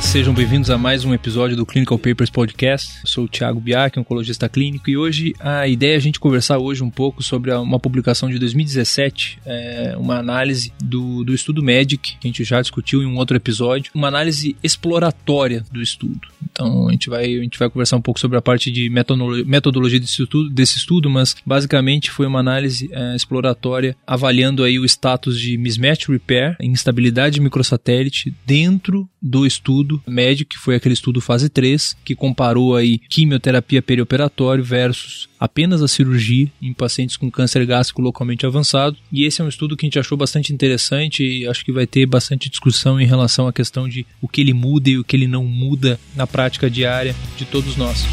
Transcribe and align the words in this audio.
Sejam 0.00 0.34
bem-vindos 0.34 0.70
a 0.70 0.76
mais 0.76 1.04
um 1.04 1.14
episódio 1.14 1.56
do 1.56 1.64
Clinical 1.64 1.98
Papers 1.98 2.28
Podcast. 2.28 2.98
Eu 3.02 3.08
sou 3.08 3.24
o 3.24 3.28
Thiago 3.28 3.58
Biak, 3.58 3.98
oncologista 3.98 4.48
clínico, 4.48 4.90
e 4.90 4.96
hoje 4.96 5.34
a 5.40 5.66
ideia 5.66 5.94
é 5.94 5.96
a 5.96 6.00
gente 6.00 6.20
conversar 6.20 6.58
hoje 6.58 6.82
um 6.82 6.90
pouco 6.90 7.22
sobre 7.22 7.50
uma 7.52 7.80
publicação 7.80 8.28
de 8.28 8.38
2017, 8.38 9.38
é, 9.46 9.94
uma 9.98 10.18
análise 10.18 10.72
do, 10.82 11.24
do 11.24 11.34
estudo 11.34 11.62
MEDIC, 11.62 12.18
que 12.18 12.26
a 12.26 12.28
gente 12.28 12.44
já 12.44 12.60
discutiu 12.60 13.02
em 13.02 13.06
um 13.06 13.16
outro 13.16 13.36
episódio, 13.36 13.90
uma 13.94 14.08
análise 14.08 14.54
exploratória 14.62 15.64
do 15.72 15.80
estudo. 15.80 16.28
Então 16.50 16.88
a 16.88 16.92
gente 16.92 17.08
vai, 17.08 17.24
a 17.24 17.42
gente 17.42 17.58
vai 17.58 17.70
conversar 17.70 17.96
um 17.96 18.02
pouco 18.02 18.20
sobre 18.20 18.36
a 18.36 18.42
parte 18.42 18.70
de 18.70 18.90
metodologia 18.90 20.00
desse 20.00 20.22
estudo, 20.22 20.50
desse 20.50 20.76
estudo 20.76 21.08
mas 21.08 21.34
basicamente 21.44 22.10
foi 22.10 22.26
uma 22.26 22.40
análise 22.40 22.88
é, 22.92 23.16
exploratória 23.16 23.96
avaliando 24.06 24.62
aí 24.62 24.78
o 24.78 24.84
status 24.84 25.40
de 25.40 25.56
mismatch 25.56 26.08
repair, 26.08 26.56
instabilidade 26.60 27.40
microsatélite 27.40 28.34
dentro 28.46 29.08
do 29.20 29.46
estudo 29.46 29.85
médio, 30.06 30.46
que 30.46 30.58
foi 30.58 30.74
aquele 30.74 30.94
estudo 30.94 31.20
fase 31.20 31.48
3, 31.48 31.96
que 32.04 32.14
comparou 32.14 32.74
aí 32.76 32.98
quimioterapia 32.98 33.82
perioperatório 33.82 34.64
versus 34.64 35.28
apenas 35.38 35.82
a 35.82 35.88
cirurgia 35.88 36.50
em 36.60 36.72
pacientes 36.72 37.16
com 37.16 37.30
câncer 37.30 37.64
gástrico 37.66 38.02
localmente 38.02 38.46
avançado. 38.46 38.96
E 39.12 39.24
esse 39.24 39.40
é 39.40 39.44
um 39.44 39.48
estudo 39.48 39.76
que 39.76 39.84
a 39.84 39.88
gente 39.88 39.98
achou 39.98 40.16
bastante 40.16 40.52
interessante 40.52 41.22
e 41.22 41.46
acho 41.46 41.64
que 41.64 41.72
vai 41.72 41.86
ter 41.86 42.06
bastante 42.06 42.50
discussão 42.50 43.00
em 43.00 43.06
relação 43.06 43.46
à 43.46 43.52
questão 43.52 43.88
de 43.88 44.06
o 44.20 44.28
que 44.28 44.40
ele 44.40 44.52
muda 44.52 44.90
e 44.90 44.98
o 44.98 45.04
que 45.04 45.16
ele 45.16 45.28
não 45.28 45.44
muda 45.44 46.00
na 46.14 46.26
prática 46.26 46.70
diária 46.70 47.14
de 47.36 47.44
todos 47.44 47.76
nós. 47.76 48.04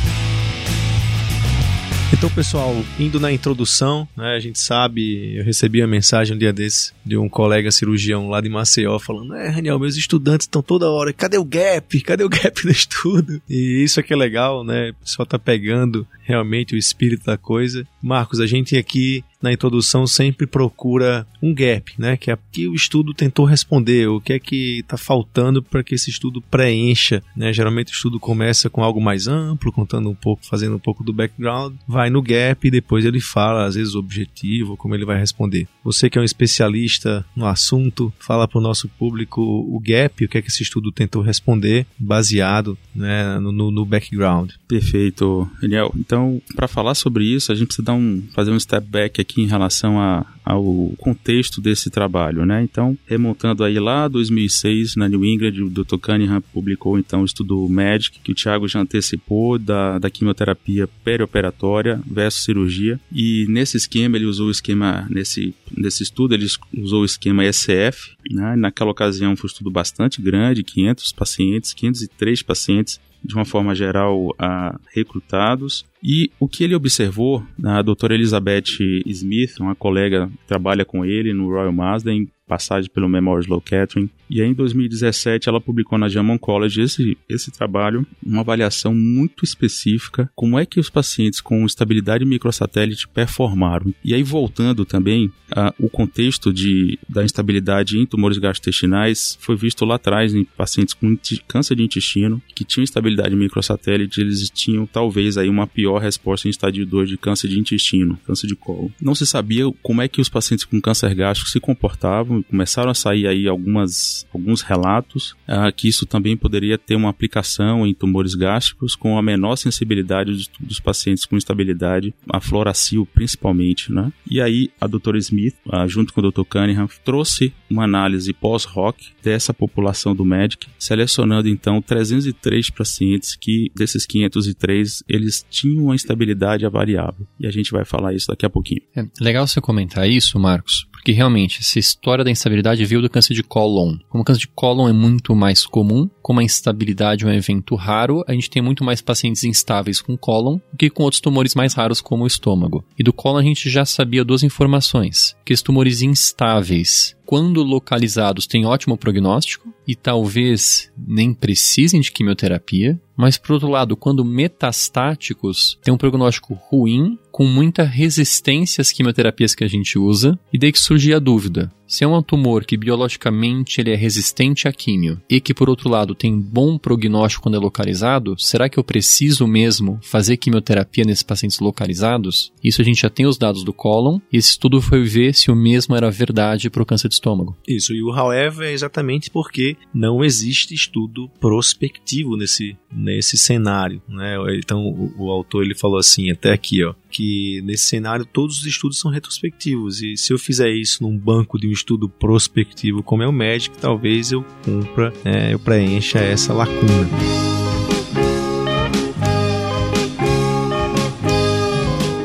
Então, 2.13 2.29
pessoal, 2.29 2.75
indo 2.99 3.19
na 3.19 3.31
introdução, 3.31 4.07
né, 4.15 4.35
a 4.35 4.39
gente 4.39 4.59
sabe, 4.59 5.35
eu 5.35 5.43
recebi 5.43 5.81
a 5.81 5.87
mensagem 5.87 6.35
um 6.35 6.39
dia 6.39 6.53
desse 6.53 6.93
de 7.03 7.17
um 7.17 7.27
colega 7.27 7.71
cirurgião 7.71 8.29
lá 8.29 8.39
de 8.39 8.49
Maceió 8.49 8.99
falando: 8.99 9.33
É, 9.33 9.49
Raniel, 9.49 9.79
meus 9.79 9.97
estudantes 9.97 10.45
estão 10.45 10.61
toda 10.61 10.89
hora, 10.89 11.11
cadê 11.11 11.39
o 11.39 11.43
gap? 11.43 11.99
Cadê 12.01 12.23
o 12.23 12.29
gap 12.29 12.61
do 12.61 12.71
estudo? 12.71 13.41
E 13.49 13.83
isso 13.83 13.99
é 13.99 14.03
que 14.03 14.13
é 14.13 14.15
legal, 14.15 14.63
né? 14.63 14.91
O 14.91 14.93
pessoal 15.03 15.25
tá 15.25 15.39
pegando 15.39 16.07
realmente 16.21 16.75
o 16.75 16.77
espírito 16.77 17.25
da 17.25 17.35
coisa. 17.35 17.85
Marcos, 18.01 18.39
a 18.39 18.45
gente 18.45 18.77
aqui 18.77 19.23
na 19.43 19.51
introdução 19.51 20.07
sempre 20.07 20.47
procura 20.47 21.27
um 21.41 21.53
gap, 21.53 21.93
né? 21.97 22.15
Que 22.15 22.31
é 22.31 22.37
que 22.49 22.65
o 22.67 22.73
estudo 22.73 23.13
tentou 23.13 23.45
responder, 23.45 24.07
o 24.07 24.21
que 24.21 24.31
é 24.31 24.39
que 24.39 24.79
está 24.79 24.95
faltando 24.95 25.61
para 25.61 25.83
que 25.83 25.95
esse 25.95 26.09
estudo 26.09 26.41
preencha, 26.41 27.21
né? 27.35 27.51
Geralmente 27.51 27.91
o 27.91 27.95
estudo 27.95 28.21
começa 28.21 28.69
com 28.69 28.81
algo 28.81 29.01
mais 29.01 29.27
amplo, 29.27 29.71
contando 29.71 30.09
um 30.09 30.15
pouco, 30.15 30.45
fazendo 30.45 30.77
um 30.77 30.79
pouco 30.79 31.03
do 31.03 31.11
background, 31.11 31.75
vai 31.85 32.09
no 32.09 32.21
gap 32.21 32.65
e 32.65 32.71
depois 32.71 33.03
ele 33.03 33.19
fala 33.19 33.65
às 33.65 33.75
vezes 33.75 33.95
o 33.95 33.99
objetivo, 33.99 34.77
como 34.77 34.95
ele 34.95 35.05
vai 35.05 35.19
responder. 35.19 35.67
Você 35.83 36.09
que 36.09 36.17
é 36.17 36.21
um 36.21 36.23
especialista 36.23 37.25
no 37.35 37.45
assunto, 37.45 38.13
fala 38.19 38.47
para 38.47 38.59
o 38.59 38.61
nosso 38.61 38.87
público 38.87 39.41
o 39.41 39.77
gap, 39.83 40.23
o 40.23 40.29
que 40.29 40.37
é 40.37 40.41
que 40.41 40.47
esse 40.47 40.63
estudo 40.63 40.89
tentou 40.89 41.21
responder, 41.21 41.85
baseado 41.99 42.77
né, 42.95 43.37
no, 43.39 43.69
no 43.69 43.85
background. 43.85 44.51
Perfeito, 44.69 45.49
Daniel. 45.61 45.93
Então, 45.97 46.41
para 46.55 46.67
falar 46.67 46.95
sobre 46.95 47.25
isso, 47.25 47.51
a 47.51 47.55
gente 47.55 47.67
precisa 47.67 47.85
dar 47.85 47.93
um, 47.93 48.23
fazer 48.33 48.51
um 48.51 48.59
step 48.59 48.87
back 48.87 49.19
aqui 49.19 49.32
em 49.41 49.47
relação 49.47 49.99
a, 49.99 50.25
ao 50.43 50.93
contexto 50.97 51.61
desse 51.61 51.89
trabalho, 51.89 52.45
né? 52.45 52.63
Então, 52.63 52.97
remontando 53.05 53.63
aí 53.63 53.79
lá 53.79 54.07
2006, 54.07 54.95
na 54.95 55.07
New 55.07 55.23
England, 55.23 55.63
o 55.63 55.69
Dr. 55.69 55.97
Cunningham 55.97 56.41
publicou 56.53 56.99
então 56.99 57.21
o 57.21 57.25
estudo 57.25 57.67
MEDIC, 57.69 58.19
que 58.19 58.31
o 58.31 58.35
Thiago 58.35 58.67
já 58.67 58.79
antecipou, 58.79 59.57
da, 59.57 59.99
da 59.99 60.09
quimioterapia 60.09 60.87
perioperatória 61.03 62.01
versus 62.05 62.43
cirurgia. 62.43 62.99
E 63.11 63.45
nesse 63.47 63.77
esquema, 63.77 64.17
ele 64.17 64.25
usou 64.25 64.47
o 64.47 64.51
esquema, 64.51 65.07
nesse, 65.09 65.53
nesse 65.75 66.03
estudo, 66.03 66.33
ele 66.33 66.47
usou 66.77 67.01
o 67.01 67.05
esquema 67.05 67.43
SF, 67.51 68.11
né? 68.29 68.55
Naquela 68.55 68.91
ocasião 68.91 69.35
foi 69.35 69.47
um 69.47 69.51
estudo 69.51 69.71
bastante 69.71 70.21
grande, 70.21 70.63
500 70.63 71.11
pacientes, 71.11 71.73
503 71.73 72.41
pacientes, 72.43 72.99
de 73.23 73.33
uma 73.33 73.45
forma 73.45 73.73
geral, 73.73 74.35
a 74.37 74.77
recrutados. 74.93 75.85
E 76.03 76.29
o 76.37 76.47
que 76.47 76.63
ele 76.63 76.75
observou, 76.75 77.45
a 77.63 77.81
doutora 77.81 78.13
Elizabeth 78.13 78.79
Smith, 79.05 79.59
uma 79.59 79.73
colega 79.73 80.29
trabalha 80.47 80.85
com 80.85 81.05
ele 81.05 81.33
no 81.33 81.49
Royal 81.49 81.71
Marsden, 81.71 82.29
passagem 82.53 82.89
pelo 82.91 83.09
Memorial 83.09 83.41
Sloan 83.41 83.61
Kettering. 83.61 84.09
E 84.29 84.41
aí, 84.41 84.47
em 84.47 84.53
2017, 84.53 85.49
ela 85.49 85.59
publicou 85.59 85.97
na 85.97 86.07
JAMA 86.07 86.33
Oncology 86.33 86.81
esse, 86.81 87.17
esse 87.27 87.51
trabalho, 87.51 88.05
uma 88.23 88.41
avaliação 88.41 88.93
muito 88.93 89.43
específica, 89.43 90.29
como 90.35 90.59
é 90.59 90.65
que 90.65 90.79
os 90.79 90.89
pacientes 90.89 91.41
com 91.41 91.65
estabilidade 91.65 92.25
microsatélite 92.25 93.07
performaram. 93.07 93.93
E 94.03 94.13
aí, 94.13 94.23
voltando 94.23 94.85
também, 94.85 95.31
o 95.79 95.89
contexto 95.89 96.51
de, 96.51 96.97
da 97.07 97.23
instabilidade 97.23 97.97
em 97.97 98.05
tumores 98.05 98.37
gastrointestinais 98.37 99.37
foi 99.39 99.55
visto 99.55 99.85
lá 99.85 99.95
atrás 99.95 100.33
em 100.33 100.43
pacientes 100.43 100.93
com 100.93 101.15
câncer 101.47 101.75
de 101.75 101.83
intestino, 101.83 102.41
que 102.55 102.63
tinham 102.63 102.83
instabilidade 102.83 103.35
microsatélite, 103.35 104.21
eles 104.21 104.49
tinham 104.49 104.85
talvez 104.85 105.37
aí 105.37 105.49
uma 105.49 105.67
pior 105.67 105.99
resposta 105.99 106.47
em 106.47 106.51
estádio 106.51 106.85
2 106.85 107.09
de 107.09 107.17
câncer 107.17 107.47
de 107.47 107.59
intestino, 107.59 108.17
câncer 108.25 108.47
de 108.47 108.55
colo. 108.55 108.91
Não 109.01 109.13
se 109.13 109.25
sabia 109.25 109.65
como 109.81 110.01
é 110.01 110.07
que 110.07 110.21
os 110.21 110.29
pacientes 110.29 110.65
com 110.65 110.81
câncer 110.81 111.13
gástrico 111.13 111.51
se 111.51 111.59
comportavam, 111.59 112.42
começaram 112.43 112.91
a 112.91 112.93
sair 112.93 113.27
aí 113.27 113.47
algumas, 113.47 114.25
alguns 114.33 114.61
relatos 114.61 115.31
uh, 115.47 115.71
que 115.75 115.87
isso 115.87 116.05
também 116.05 116.37
poderia 116.37 116.77
ter 116.77 116.95
uma 116.95 117.09
aplicação 117.09 117.85
em 117.85 117.93
tumores 117.93 118.35
gástricos 118.35 118.95
com 118.95 119.17
a 119.17 119.21
menor 119.21 119.55
sensibilidade 119.55 120.31
dos, 120.31 120.49
dos 120.59 120.79
pacientes 120.79 121.25
com 121.25 121.37
instabilidade, 121.37 122.13
a 122.29 122.39
fluoracil 122.39 123.07
principalmente, 123.13 123.91
né? 123.91 124.11
E 124.29 124.41
aí 124.41 124.69
a 124.79 124.87
doutora 124.87 125.17
Smith, 125.17 125.55
uh, 125.67 125.87
junto 125.87 126.13
com 126.13 126.21
o 126.21 126.31
Dr. 126.31 126.43
Cunningham, 126.43 126.87
trouxe 127.03 127.53
uma 127.73 127.83
análise 127.83 128.31
pós-hoc 128.33 128.97
dessa 129.21 129.53
população 129.53 130.15
do 130.15 130.23
MEDIC, 130.23 130.67
selecionando 130.77 131.49
então 131.49 131.81
303 131.81 132.69
pacientes 132.69 133.35
que 133.35 133.71
desses 133.75 134.05
503 134.05 135.03
eles 135.07 135.45
tinham 135.49 135.85
uma 135.85 135.95
instabilidade 135.95 136.65
avaliável. 136.65 137.27
E 137.39 137.47
a 137.47 137.51
gente 137.51 137.71
vai 137.71 137.83
falar 137.85 138.13
isso 138.13 138.27
daqui 138.27 138.45
a 138.45 138.49
pouquinho. 138.49 138.81
É 138.95 139.05
legal 139.19 139.47
você 139.47 139.59
comentar 139.59 140.07
isso, 140.07 140.39
Marcos, 140.39 140.87
porque 140.91 141.11
realmente 141.11 141.59
essa 141.59 141.79
história 141.79 142.23
da 142.23 142.31
instabilidade 142.31 142.85
veio 142.85 143.01
do 143.01 143.09
câncer 143.09 143.33
de 143.33 143.43
cólon. 143.43 143.97
Como 144.09 144.21
o 144.21 144.25
câncer 144.25 144.41
de 144.41 144.47
cólon 144.47 144.87
é 144.87 144.93
muito 144.93 145.35
mais 145.35 145.65
comum, 145.65 146.09
como 146.21 146.39
a 146.39 146.43
instabilidade 146.43 147.25
é 147.25 147.27
um 147.27 147.33
evento 147.33 147.75
raro, 147.75 148.23
a 148.27 148.33
gente 148.33 148.49
tem 148.49 148.61
muito 148.61 148.83
mais 148.83 149.01
pacientes 149.01 149.43
instáveis 149.43 149.99
com 149.99 150.17
cólon 150.17 150.59
do 150.71 150.77
que 150.77 150.89
com 150.89 151.03
outros 151.03 151.19
tumores 151.19 151.55
mais 151.55 151.73
raros 151.73 151.99
como 151.99 152.23
o 152.23 152.27
estômago. 152.27 152.85
E 152.97 153.03
do 153.03 153.11
cólon 153.11 153.39
a 153.39 153.43
gente 153.43 153.69
já 153.69 153.83
sabia 153.83 154.23
duas 154.23 154.43
informações, 154.43 155.35
que 155.45 155.53
os 155.53 155.61
tumores 155.61 156.01
instáveis 156.01 157.15
quando 157.25 157.63
localizados, 157.63 158.45
têm 158.45 158.65
ótimo 158.65 158.97
prognóstico 158.97 159.73
e 159.87 159.95
talvez 159.95 160.91
nem 160.97 161.33
precisem 161.33 162.01
de 162.01 162.11
quimioterapia, 162.11 162.99
mas 163.15 163.37
por 163.37 163.53
outro 163.53 163.69
lado, 163.69 163.95
quando 163.95 164.25
metastáticos, 164.25 165.77
têm 165.83 165.93
um 165.93 165.97
prognóstico 165.97 166.53
ruim, 166.53 167.17
com 167.31 167.45
muita 167.45 167.83
resistência 167.83 168.81
às 168.81 168.91
quimioterapias 168.91 169.55
que 169.55 169.63
a 169.63 169.67
gente 169.67 169.97
usa, 169.97 170.37
e 170.51 170.57
daí 170.57 170.71
que 170.71 170.79
surge 170.79 171.13
a 171.13 171.19
dúvida. 171.19 171.71
Se 171.87 172.03
é 172.03 172.07
um 172.07 172.23
tumor 172.23 172.65
que 172.65 172.77
biologicamente 172.77 173.79
ele 173.79 173.91
é 173.91 173.95
resistente 173.95 174.67
à 174.67 174.71
químio 174.71 175.21
e 175.29 175.39
que 175.39 175.53
por 175.53 175.69
outro 175.69 175.89
lado 175.89 176.15
tem 176.15 176.39
bom 176.39 176.75
prognóstico 176.75 177.43
quando 177.43 177.55
é 177.55 177.59
localizado, 177.59 178.35
será 178.39 178.67
que 178.67 178.79
eu 178.79 178.83
preciso 178.83 179.45
mesmo 179.45 179.99
fazer 180.01 180.37
quimioterapia 180.37 181.03
nesses 181.05 181.21
pacientes 181.21 181.59
localizados? 181.59 182.51
Isso 182.63 182.81
a 182.81 182.85
gente 182.85 183.01
já 183.01 183.11
tem 183.11 183.27
os 183.27 183.37
dados 183.37 183.63
do 183.63 183.73
cólon 183.73 184.19
e 184.31 184.37
esse 184.37 184.49
estudo 184.51 184.81
foi 184.81 185.03
ver 185.03 185.35
se 185.35 185.51
o 185.51 185.55
mesmo 185.55 185.95
era 185.95 186.09
verdade 186.09 186.69
para 186.69 186.81
o 186.81 186.85
câncer 186.85 187.09
de 187.09 187.13
estômago. 187.13 187.55
Isso, 187.67 187.93
e 187.93 188.01
o 188.01 188.09
however 188.09 188.69
é 188.69 188.73
exatamente 188.73 189.29
porque 189.29 189.72
não 189.93 190.23
existe 190.23 190.73
estudo 190.73 191.29
prospectivo 191.39 192.35
nesse, 192.35 192.77
nesse 192.91 193.37
cenário, 193.37 194.01
né? 194.07 194.35
Então 194.57 194.85
o, 194.85 195.25
o 195.25 195.31
autor 195.31 195.63
ele 195.63 195.75
falou 195.75 195.97
assim 195.97 196.31
até 196.31 196.51
aqui, 196.51 196.83
ó, 196.83 196.93
que 197.09 197.61
nesse 197.63 197.85
cenário 197.85 198.25
todos 198.25 198.59
os 198.59 198.65
estudos 198.65 198.99
são 198.99 199.11
retrospectivos 199.11 200.01
e 200.01 200.17
se 200.17 200.33
eu 200.33 200.39
fizer 200.39 200.71
isso 200.71 201.03
num 201.03 201.17
banco 201.17 201.59
de 201.59 201.67
um 201.67 201.71
estudo 201.71 202.09
prospectivo 202.09 203.03
como 203.03 203.23
é 203.23 203.27
o 203.27 203.33
médico, 203.33 203.77
talvez 203.79 204.31
eu 204.31 204.43
cumpra, 204.63 205.13
é, 205.23 205.53
eu 205.53 205.59
preencha 205.59 206.19
essa 206.19 206.53
lacuna. 206.53 207.09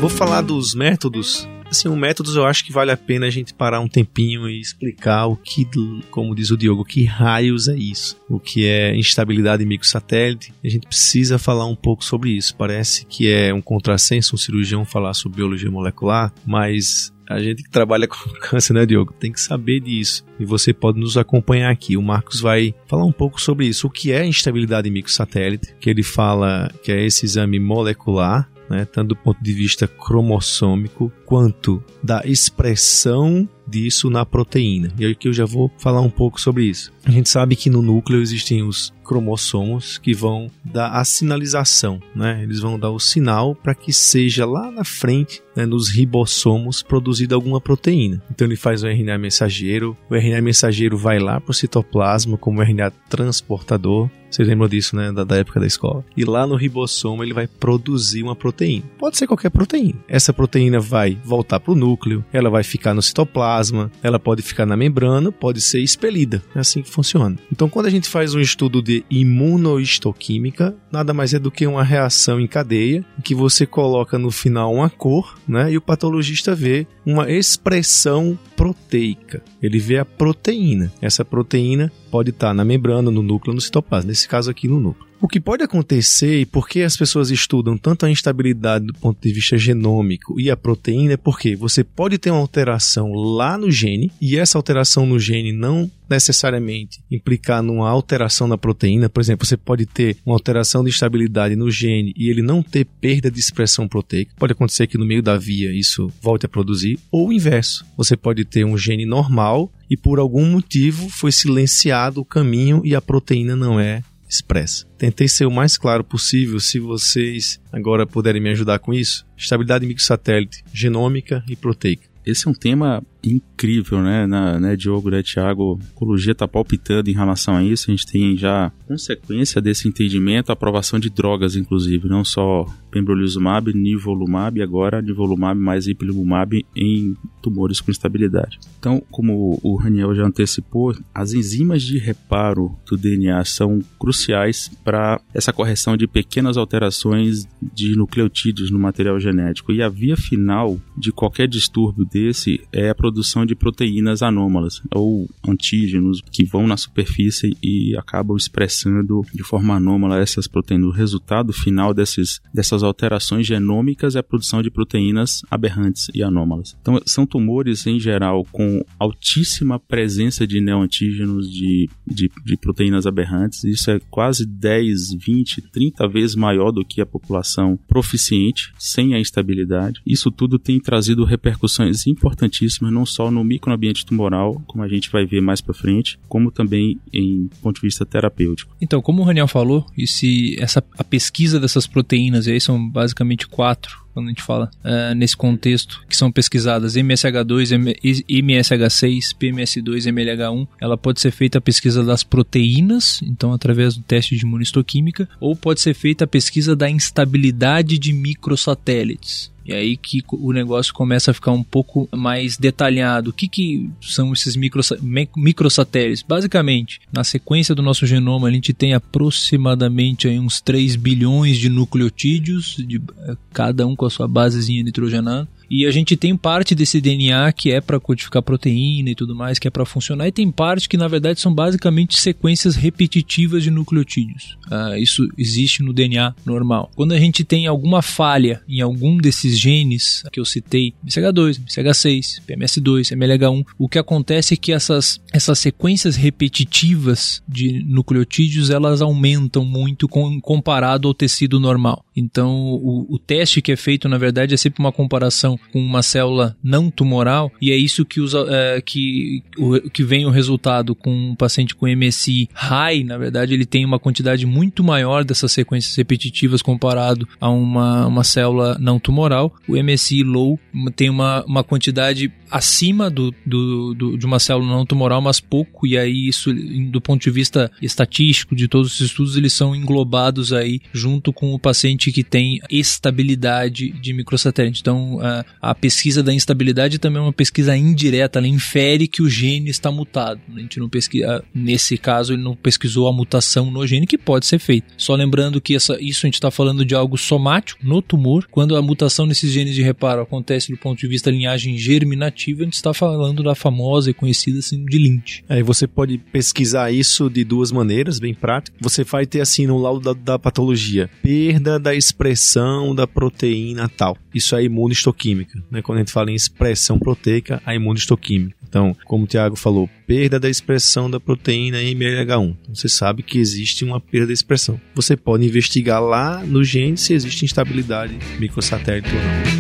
Vou 0.01 0.09
falar 0.09 0.43
dos 0.43 0.75
métodos 0.75 1.49
assim, 1.71 1.89
o 1.89 1.97
métodos 1.97 2.37
eu 2.37 2.45
acho 2.45 2.65
que 2.65 2.73
vale 2.73 2.91
a 2.91 2.97
pena 2.97 3.27
a 3.27 3.31
gente 3.31 3.55
parar 3.55 3.81
um 3.81 3.89
tempinho 3.89 4.49
e 4.49 4.61
explicar 4.61 5.27
o 5.27 5.37
que, 5.37 5.67
como 6.11 6.35
diz 6.35 6.51
o 6.51 6.57
Diogo, 6.57 6.85
que 6.85 7.05
raios 7.05 7.69
é 7.69 7.77
isso, 7.77 8.17
o 8.29 8.39
que 8.39 8.67
é 8.67 8.97
instabilidade 8.97 9.65
microsatélite. 9.65 10.53
A 10.65 10.69
gente 10.69 10.87
precisa 10.87 11.39
falar 11.39 11.67
um 11.67 11.77
pouco 11.77 12.05
sobre 12.05 12.31
isso. 12.31 12.57
Parece 12.57 13.05
que 13.07 13.31
é 13.31 13.53
um 13.53 13.61
contrassenso 13.61 14.35
um 14.35 14.39
cirurgião 14.39 14.85
falar 14.85 15.15
sobre 15.15 15.37
biologia 15.37 15.71
molecular, 15.71 16.33
mas 16.47 17.13
A 17.31 17.39
gente 17.41 17.63
que 17.63 17.69
trabalha 17.69 18.09
com 18.09 18.17
câncer, 18.41 18.73
né, 18.73 18.87
Diogo, 18.87 19.13
tem 19.13 19.31
que 19.31 19.41
saber 19.41 19.81
disso. 19.81 20.25
E 20.41 20.47
você 20.47 20.73
pode 20.73 20.99
nos 20.99 21.19
acompanhar 21.19 21.71
aqui. 21.71 21.95
O 21.95 22.03
Marcos 22.03 22.41
vai 22.41 22.75
falar 22.87 23.05
um 23.05 23.13
pouco 23.13 23.39
sobre 23.39 23.67
isso. 23.67 23.87
O 23.87 23.91
que 23.91 24.13
é 24.13 24.25
instabilidade 24.25 24.91
microsatélite, 24.91 25.75
que 25.79 25.91
ele 25.91 26.03
fala 26.03 26.73
que 26.83 26.91
é 26.91 27.05
esse 27.05 27.27
exame 27.27 27.61
molecular, 27.61 28.49
né, 28.71 28.87
tanto 28.87 29.09
do 29.09 29.17
ponto 29.17 29.43
de 29.43 29.53
vista 29.53 29.87
cromossômico 29.87 31.13
quanto 31.29 31.85
da 32.03 32.23
expressão 32.25 33.47
disso 33.69 34.09
na 34.09 34.25
proteína. 34.25 34.91
E 34.99 35.05
aqui 35.05 35.29
eu 35.29 35.33
já 35.35 35.45
vou 35.45 35.71
falar 35.77 36.01
um 36.01 36.09
pouco 36.09 36.41
sobre 36.41 36.65
isso. 36.65 36.91
A 37.05 37.11
gente 37.11 37.29
sabe 37.29 37.55
que 37.55 37.69
no 37.69 37.83
núcleo 37.83 38.23
existem 38.23 38.63
os 38.63 38.95
cromossomos 39.05 39.99
que 39.99 40.15
vão 40.15 40.51
dar 40.65 40.91
a 40.91 41.05
sinalização, 41.05 42.01
né? 42.15 42.43
Eles 42.43 42.61
vão 42.61 42.79
dar 42.79 42.91
o 42.91 42.99
sinal 42.99 43.55
para 43.55 43.75
que 43.75 43.93
seja 43.93 44.45
lá 44.45 44.71
na 44.71 44.85
frente, 44.85 45.43
né, 45.57 45.65
nos 45.65 45.89
ribossomos, 45.89 46.83
produzida 46.83 47.35
alguma 47.35 47.61
proteína. 47.61 48.23
Então 48.31 48.47
ele 48.47 48.57
faz 48.57 48.83
o 48.83 48.87
RNA 48.87 49.17
mensageiro, 49.19 49.97
o 50.11 50.15
RNA 50.15 50.43
mensageiro 50.43 50.97
vai 50.97 51.19
lá 51.19 51.41
para 51.41 51.51
o 51.51 51.55
citoplasma 51.55 52.37
como 52.37 52.63
RNA 52.63 52.91
transportador. 53.09 54.11
Vocês 54.31 54.47
lembram 54.47 54.69
disso, 54.69 54.95
né? 54.95 55.11
Da, 55.11 55.25
da, 55.25 55.37
época 55.37 55.59
da 55.59 55.67
escola. 55.67 56.05
E 56.15 56.23
lá 56.27 56.47
no 56.47 56.55
ribossomo 56.55 57.25
ele 57.25 57.33
vai 57.33 57.47
produzir 57.47 58.23
uma 58.23 58.37
proteína. 58.37 58.85
Pode 58.99 59.17
ser 59.17 59.27
qualquer 59.27 59.51
proteína. 59.51 59.99
Essa 60.07 60.35
proteína 60.35 60.79
vai 60.79 61.18
voltar 61.25 61.61
para 61.61 61.73
o 61.73 61.77
núcleo, 61.77 62.25
ela 62.33 62.51
vai 62.51 62.63
ficar 62.63 62.95
no 62.95 63.03
citoplasma, 63.03 63.91
ela 64.03 64.19
pode 64.19 64.43
ficar 64.43 64.67
na 64.67 64.77
membrana, 64.77 65.31
pode 65.33 65.61
ser 65.61 65.81
expelida. 65.81 66.43
É 66.55 66.61
assim 66.61 66.83
que 66.83 66.91
funciona. 66.91 67.37
Então, 67.53 67.69
quando 67.69 67.87
a 67.87 67.91
gente 67.91 68.09
faz 68.09 68.35
um 68.35 68.41
estudo 68.41 68.83
de 68.83 69.05
imunohistoquímica, 69.11 70.75
nada 70.91 71.15
mais 71.15 71.35
é 71.35 71.39
do 71.39 71.51
que 71.51 71.67
uma 71.67 71.85
reação 71.85 72.41
em 72.41 72.47
cadeia, 72.47 73.05
que 73.23 73.35
você 73.35 73.67
coloca 73.67 74.19
no 74.19 74.31
final 74.31 74.75
uma 74.75 74.91
cor, 74.91 75.39
né? 75.47 75.73
E 75.73 75.77
o 75.77 75.83
patologista 75.83 76.55
vê 76.55 76.87
uma 77.05 77.31
expressão 77.31 78.39
proteica. 78.57 79.43
Ele 79.63 79.79
vê 79.79 79.99
a 79.99 80.05
proteína. 80.05 80.93
Essa 81.01 81.25
proteína 81.25 81.93
pode 82.11 82.31
estar 82.31 82.53
na 82.53 82.65
membrana, 82.65 83.11
no 83.11 83.23
núcleo, 83.23 83.55
no 83.55 83.61
citoplasma. 83.61 84.09
Nesse 84.09 84.29
caso 84.29 84.51
aqui, 84.51 84.69
no 84.69 84.81
núcleo. 84.81 85.08
O 85.21 85.27
que 85.27 85.41
pode 85.41 85.65
acontecer, 85.65 86.41
e 86.41 86.47
por 86.47 86.69
que 86.69 86.81
as 86.83 86.97
pessoas 86.97 87.31
estudam 87.31 87.77
tanto 87.77 88.07
a 88.07 88.11
instabilidade 88.11 88.87
do 88.87 88.95
ponto 88.95 89.21
de 89.21 89.33
vista 89.33 89.59
genômico 89.59 90.41
e 90.41 90.49
a 90.49 90.57
proteína, 90.57 91.15
é 91.15 91.17
porque 91.17 91.57
você 91.57 91.83
pode 91.83 92.19
ter 92.19 92.31
uma 92.31 92.39
alteração 92.39 93.13
lá 93.13 93.59
no 93.59 93.69
gene, 93.69 94.13
e 94.21 94.37
essa 94.39 94.57
alteração 94.57 95.05
no 95.05 95.19
gene 95.19 95.53
não 95.53 95.91
necessariamente 96.09 97.01
implicar 97.11 97.65
numa 97.65 97.91
alteração 97.91 98.47
na 98.47 98.57
proteína. 98.57 99.09
Por 99.09 99.21
exemplo, 99.21 99.45
você 99.45 99.57
pode 99.57 99.87
ter 99.87 100.17
uma 100.25 100.37
alteração 100.37 100.85
de 100.85 100.91
estabilidade 100.91 101.57
no 101.57 101.69
gene 101.69 102.15
e 102.17 102.31
ele 102.31 102.41
não 102.41 102.63
ter 102.63 102.85
perda 102.85 103.29
de 103.29 103.41
expressão 103.41 103.89
proteica. 103.89 104.33
Pode 104.39 104.53
acontecer 104.53 104.87
que 104.87 104.97
no 104.97 105.05
meio 105.05 105.23
da 105.23 105.37
via 105.37 105.73
isso 105.73 106.11
volte 106.23 106.47
a 106.47 106.49
produzir, 106.49 106.97
ou 107.11 107.29
o 107.29 107.33
inverso. 107.33 107.85
Você 107.97 108.17
pode 108.17 108.45
ter 108.45 108.65
um 108.65 108.79
gene 108.79 109.05
normal 109.05 109.71
e 109.91 109.97
por 109.97 110.21
algum 110.21 110.47
motivo 110.47 111.09
foi 111.09 111.33
silenciado 111.33 112.21
o 112.21 112.25
caminho 112.25 112.83
e 112.85 112.95
a 112.95 113.03
proteína 113.03 113.57
não 113.57 113.81
é 113.81 114.03
expressa. 114.29 114.87
Tentei 114.99 115.27
ser 115.29 115.47
o 115.47 115.51
mais 115.51 115.77
claro 115.77 116.05
possível, 116.05 116.61
se 116.61 116.79
vocês 116.79 117.61
agora 117.73 118.07
puderem 118.07 118.43
me 118.43 118.51
ajudar 118.51 118.79
com 118.79 118.93
isso. 118.93 119.27
Estabilidade 119.37 119.87
microsatélite, 119.87 120.65
genômica 120.73 121.43
e 121.49 121.57
proteica. 121.57 122.09
Esse 122.27 122.47
é 122.47 122.51
um 122.51 122.55
tema 122.55 123.03
incrível, 123.23 124.03
né, 124.03 124.27
na, 124.27 124.59
né 124.59 124.77
Diogo, 124.77 125.11
né, 125.11 125.23
Thiago? 125.23 125.79
A 125.81 125.85
ecologia 125.93 126.33
está 126.33 126.47
palpitando 126.47 127.11
em 127.11 127.15
relação 127.15 127.57
a 127.57 127.65
isso. 127.65 127.91
A 127.91 127.95
gente 127.95 128.07
tem 128.07 128.37
já 128.37 128.73
consequência 128.87 129.61
desse 129.61 129.89
entendimento, 129.89 130.51
a 130.51 130.53
aprovação 130.53 130.99
de 130.99 131.11
drogas, 131.11 131.57
inclusive, 131.57 132.09
não 132.09 132.25
só 132.25 132.67
pembrolizumab, 132.91 133.73
nivolumab, 133.73 134.63
agora 134.63 135.03
nivolumab 135.03 135.59
mais 135.59 135.87
ipilimumab 135.87 136.65
em 136.77 137.17
tumores 137.43 137.81
com 137.81 137.91
instabilidade. 137.91 138.59
Então, 138.79 139.03
como 139.11 139.59
o 139.63 139.77
Raniel 139.77 140.15
já 140.15 140.25
antecipou, 140.25 140.95
as 141.15 141.33
enzimas 141.33 141.83
de 141.83 141.99
reparo 141.99 142.75
do 142.89 142.97
DNA 142.97 143.45
são 143.45 143.81
cruciais 143.99 144.71
para 144.85 145.21
essa 145.35 145.53
correção 145.53 145.97
de 145.97 146.07
pequenas 146.07 146.57
alterações 146.57 147.47
de 147.75 147.97
nucleotídeos 147.97 148.71
no 148.71 148.79
material 148.79 149.19
genético. 149.21 149.73
E 149.73 149.83
a 149.83 149.89
via 149.89 150.17
final 150.17 150.79
de 150.97 151.13
qualquer 151.13 151.49
distúrbio 151.49 152.05
desse 152.05 152.61
é 152.73 152.91
a 152.91 152.95
produção 153.09 153.47
de 153.47 153.55
proteínas 153.55 154.23
anômalas 154.23 154.83
ou 154.95 155.27
antígenos 155.47 156.21
que 156.31 156.45
vão 156.45 156.67
na 156.67 156.77
superfície 156.77 157.57
e 157.63 157.97
acabam 157.97 158.37
expressando 158.37 159.23
de 159.33 159.43
forma 159.43 159.75
anômala 159.75 160.19
essas 160.19 160.47
proteínas. 160.47 160.89
O 160.89 160.93
resultado 160.93 161.51
final 161.51 161.95
desses, 161.95 162.39
dessas 162.53 162.83
alterações 162.83 163.47
genômicas 163.47 164.15
é 164.15 164.19
a 164.19 164.23
produção 164.23 164.63
de 164.63 164.71
proteínas 164.71 165.41
aberrantes 165.51 166.09
e 166.15 166.23
anômalas. 166.23 166.77
Então, 166.83 167.01
são 167.07 167.25
tumores 167.25 167.87
em 167.87 167.99
geral 167.99 168.45
com 168.53 168.85
altíssima 168.99 169.81
presença 169.81 170.47
de 170.47 170.61
neoantígenos 170.61 171.51
de, 171.51 171.89
de, 172.07 172.31
de 172.45 172.57
proteínas 172.59 173.07
aberrantes. 173.07 173.65
Isso 173.65 173.91
é 173.91 173.99
quase 174.11 174.45
10, 174.45 175.15
20, 175.15 175.63
30 175.63 176.07
vezes 176.09 176.37
maior 176.37 176.71
do 176.71 176.85
que 176.85 177.01
a 177.01 177.07
população 177.07 177.79
proficiente, 177.89 178.71
sem 178.79 179.15
a 179.15 179.19
instabilidade. 179.19 180.03
Isso 180.05 180.31
tudo 180.31 180.59
tem 180.59 180.79
trazido 180.79 181.25
repercussões 181.25 182.07
importantíssimas 182.07 182.93
não 182.99 183.07
só 183.07 183.31
no 183.31 183.45
microambiente 183.45 184.05
tumoral, 184.05 184.61
como 184.67 184.83
a 184.83 184.89
gente 184.89 185.11
vai 185.11 185.25
ver 185.25 185.41
mais 185.41 185.61
para 185.61 185.73
frente, 185.73 186.19
como 186.29 186.51
também 186.51 186.99
em 187.13 187.49
ponto 187.63 187.77
de 187.77 187.83
vista 187.83 188.05
terapêutico. 188.05 188.75
Então, 188.81 189.01
como 189.01 189.23
o 189.23 189.25
Raniel 189.25 189.47
falou, 189.47 189.87
e 189.97 190.07
se 190.07 190.57
essa 190.59 190.83
a 190.99 191.05
pesquisa 191.05 191.61
dessas 191.61 191.87
proteínas, 191.87 192.49
aí 192.49 192.61
são 192.61 192.89
basicamente 192.89 193.47
quatro 193.47 194.09
quando 194.19 194.27
a 194.27 194.31
gente 194.31 194.43
fala 194.43 194.69
uh, 194.85 195.15
nesse 195.15 195.37
contexto, 195.37 196.05
que 196.09 196.17
são 196.17 196.33
pesquisadas 196.33 196.97
MSH2, 196.97 198.25
MSH6, 198.29 199.37
PMS2, 199.39 200.13
MLH1, 200.13 200.67
ela 200.81 200.99
pode 200.99 201.21
ser 201.21 201.31
feita 201.31 201.59
a 201.59 201.61
pesquisa 201.61 202.03
das 202.03 202.25
proteínas, 202.25 203.21
então 203.23 203.53
através 203.53 203.97
do 203.97 204.03
teste 204.03 204.37
de 204.37 204.45
imunistoquímica, 204.45 205.29
ou 205.39 205.55
pode 205.55 205.81
ser 205.81 205.95
feita 205.95 206.25
a 206.25 206.27
pesquisa 206.27 206.75
da 206.75 206.91
instabilidade 206.91 207.97
de 207.97 208.13
microsatélites. 208.13 209.53
E 209.69 209.75
aí 209.75 209.99
que 209.99 210.25
o 210.33 210.51
negócio 210.51 210.95
começa 210.95 211.31
a 211.31 211.35
ficar 211.35 211.53
um 211.53 211.63
pouco 211.63 212.09
mais 212.11 212.57
detalhado. 212.57 213.29
O 213.29 213.33
que, 213.35 213.47
que 213.47 213.91
são 214.01 214.33
esses 214.33 214.57
microsatélites? 214.57 216.25
Basicamente, 216.27 217.03
na 217.13 217.23
sequência 217.23 217.75
do 217.75 217.83
nosso 217.83 218.07
genoma, 218.07 218.49
a 218.49 218.51
gente 218.51 218.73
tem 218.73 218.95
aproximadamente 218.95 220.27
aí 220.27 220.39
uns 220.39 220.63
3 220.63 220.97
bilhões 220.97 221.59
de 221.59 221.69
nucleotídeos, 221.69 222.77
de, 222.79 222.97
eh, 223.27 223.37
cada 223.53 223.87
um 223.87 223.95
com 223.95 224.07
a 224.07 224.11
sua 224.11 224.27
basezinha 224.27 224.83
nitrogenada. 224.83 225.47
E 225.71 225.87
a 225.87 225.91
gente 225.91 226.17
tem 226.17 226.37
parte 226.37 226.75
desse 226.75 227.01
DNA 227.01 227.53
que 227.53 227.71
é 227.71 227.81
para 227.81 228.01
codificar 228.01 228.43
proteína 228.43 229.11
e 229.11 229.15
tudo 229.15 229.35
mais, 229.35 229.59
que 229.59 229.69
é 229.69 229.71
para 229.71 229.85
funcionar, 229.85 230.29
e 230.29 230.33
tem 230.33 230.51
parte 230.51 230.89
que 230.89 230.97
na 230.97 231.09
verdade 231.09 231.41
são 231.41 231.55
basicamente 231.55 232.19
sequências 232.19 232.77
repetitivas 232.77 233.63
de 233.63 233.71
nucleotídeos. 233.71 234.57
Uh, 234.67 234.97
isso 234.97 235.27
existe 235.37 235.83
no 235.83 235.93
DNA 235.93 236.35
normal. 236.45 236.91
Quando 236.95 237.13
a 237.13 237.19
gente 237.19 237.45
tem 237.45 237.67
alguma 237.67 238.03
falha 238.03 238.63
em 238.69 238.81
algum 238.81 239.17
desses 239.17 239.59
genes 239.59 240.23
que 240.33 240.41
eu 240.41 240.45
citei, 240.45 240.95
MCH2, 241.05 241.61
MCH6, 241.65 242.43
PMS2, 242.47 243.17
MLH1, 243.17 243.65
o 243.79 243.89
que 243.89 243.99
acontece 243.99 244.55
é 244.55 244.57
que 244.57 244.73
essas, 244.73 245.21
essas 245.33 245.59
sequências 245.59 246.17
repetitivas 246.17 247.43
de 247.49 247.85
nucleotídeos 247.85 248.71
elas 248.71 249.01
aumentam 249.01 249.65
muito 249.65 250.09
com, 250.09 250.41
comparado 250.41 251.09
ao 251.09 251.15
tecido 251.15 251.61
normal. 251.61 252.05
Então, 252.19 252.51
o, 252.51 253.07
o 253.09 253.19
teste 253.19 253.63
que 253.63 253.73
é 253.73 253.77
feito, 253.77 254.09
na 254.09 254.19
verdade, 254.19 254.55
é 254.55 254.57
sempre 254.57 254.81
uma 254.81 254.93
comparação 254.93 255.59
com 255.73 255.81
uma 255.81 256.03
célula 256.03 256.57
não 256.63 256.91
tumoral, 256.91 257.53
e 257.61 257.71
é 257.71 257.77
isso 257.77 258.05
que, 258.05 258.21
usa, 258.21 258.45
é, 258.49 258.81
que, 258.81 259.43
o, 259.57 259.81
que 259.91 260.03
vem 260.03 260.27
o 260.27 260.31
resultado 260.31 260.95
com 260.95 261.13
um 261.13 261.35
paciente 261.35 261.75
com 261.75 261.87
MSI 261.87 262.49
high, 262.53 263.05
na 263.05 263.17
verdade, 263.17 263.55
ele 263.55 263.65
tem 263.65 263.85
uma 263.85 263.99
quantidade 263.99 264.47
muito 264.47 264.83
maior 264.83 265.25
dessas 265.25 265.53
sequências 265.53 265.95
repetitivas 265.97 266.63
comparado 266.63 267.29
a 267.41 267.49
uma, 267.49 268.07
uma 268.07 268.25
célula 268.25 268.77
não 268.81 268.99
tumoral. 268.99 269.55
O 269.69 269.77
MSI 269.77 270.23
low 270.23 270.59
tem 270.97 271.11
uma, 271.11 271.45
uma 271.45 271.65
quantidade 271.65 272.33
acima 272.51 273.11
do, 273.11 273.35
do, 273.45 273.95
do, 273.95 274.19
de 274.19 274.27
uma 274.27 274.39
célula 274.39 274.67
não 274.67 274.87
tumoral, 274.87 275.21
mas 275.21 275.41
pouco, 275.41 275.87
e 275.87 275.97
aí 275.97 276.29
isso, 276.29 276.53
do 276.91 277.01
ponto 277.01 277.23
de 277.23 277.31
vista 277.31 277.71
estatístico 277.81 278.57
de 278.57 278.69
todos 278.69 278.95
os 278.95 279.01
estudos, 279.01 279.37
eles 279.37 279.53
são 279.53 279.75
englobados 279.75 280.53
aí 280.53 280.81
junto 280.93 281.33
com 281.33 281.55
o 281.55 281.59
paciente 281.59 282.08
que 282.13 282.23
tem 282.23 282.61
estabilidade 282.71 283.91
de 283.91 284.13
microsatélite. 284.13 284.81
Então, 284.81 285.19
a, 285.21 285.45
a 285.61 285.75
pesquisa 285.75 286.23
da 286.23 286.33
instabilidade 286.33 286.99
também 286.99 287.19
é 287.19 287.25
uma 287.25 287.33
pesquisa 287.33 287.77
indireta, 287.77 288.39
ela 288.39 288.49
infere 288.49 289.07
que 289.07 289.23
o 289.23 289.29
gene 289.29 289.71
está 289.71 289.91
mutado. 289.91 290.41
A 290.55 290.61
gente 290.61 290.79
não 290.79 290.89
pesquisa, 290.89 291.45
nesse 291.55 291.97
caso, 291.97 292.33
ele 292.33 292.43
não 292.43 292.57
pesquisou 292.57 293.09
a 293.09 293.13
mutação 293.13 293.71
no 293.71 293.87
gene, 293.87 294.07
que 294.07 294.19
pode 294.19 294.47
ser 294.47 294.59
feita. 294.59 294.89
Só 294.97 295.15
lembrando 295.15 295.61
que 295.61 295.75
essa, 295.75 295.97
isso 296.01 296.27
a 296.27 296.29
gente 296.29 296.35
está 296.35 296.51
falando 296.51 296.85
de 296.85 296.95
algo 296.95 297.17
somático 297.17 297.81
no 297.85 298.03
tumor, 298.03 298.47
quando 298.51 298.77
a 298.77 298.83
mutação 298.83 299.27
nesses 299.27 299.53
genes 299.53 299.75
de 299.75 299.83
reparo 299.83 300.23
acontece 300.23 300.73
do 300.73 300.79
ponto 300.79 300.99
de 300.99 301.07
vista 301.07 301.31
da 301.31 301.37
linhagem 301.37 301.77
germinativa 301.77 302.63
a 302.63 302.65
gente 302.65 302.75
está 302.75 302.95
falando 302.95 303.43
da 303.43 303.55
famosa 303.55 304.11
e 304.11 304.15
conhecida 304.15 304.59
assim, 304.59 304.85
de 304.85 304.99
Lynch. 304.99 305.45
É, 305.49 305.63
você 305.63 305.87
pode 305.87 306.19
pesquisar 306.19 306.91
isso 306.91 307.29
de 307.29 307.45
duas 307.45 307.71
maneiras, 307.71 308.19
bem 308.19 308.35
práticas. 308.35 308.79
Você 308.81 309.05
vai 309.05 309.27
ter 309.27 309.41
assim 309.41 309.67
no 309.67 309.79
laudo 309.79 310.15
da, 310.15 310.33
da 310.33 310.39
patologia, 310.39 311.11
perda 311.23 311.79
da 311.79 311.95
expressão 311.99 312.95
da 312.95 313.07
proteína 313.07 313.89
tal. 313.89 314.17
Isso 314.35 314.57
é 314.57 314.65
imunohistoquímica. 314.65 315.63
Né? 315.71 315.83
Quando 315.83 315.99
a 315.99 316.01
gente 316.01 316.13
fala 316.13 316.31
em 316.31 316.35
expressão 316.35 316.99
proteica, 316.99 317.61
a 317.67 317.75
imunohistoquímica. 317.75 318.57
Então, 318.69 318.95
como 319.05 319.25
o 319.25 319.27
Tiago 319.27 319.57
falou, 319.57 319.89
perda 320.07 320.39
da 320.39 320.49
expressão 320.49 321.11
da 321.11 321.19
proteína 321.19 321.79
MLH1. 321.79 322.57
Então, 322.61 322.75
você 322.75 322.89
sabe 322.89 323.23
que 323.23 323.39
existe 323.39 323.85
uma 323.85 324.01
perda 324.01 324.29
da 324.29 324.33
expressão. 324.33 324.81
Você 324.95 325.17
pode 325.17 325.45
investigar 325.47 326.03
lá 326.03 326.45
no 326.45 326.63
gene 326.63 326.97
se 326.97 327.15
existe 327.15 327.45
instabilidade 327.45 328.19
microsatélite 328.39 329.09
ou 329.09 329.21
não. 329.21 329.59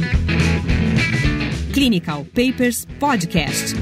Clinical 1.72 2.24
Papers 2.34 2.86
Podcast. 2.98 3.74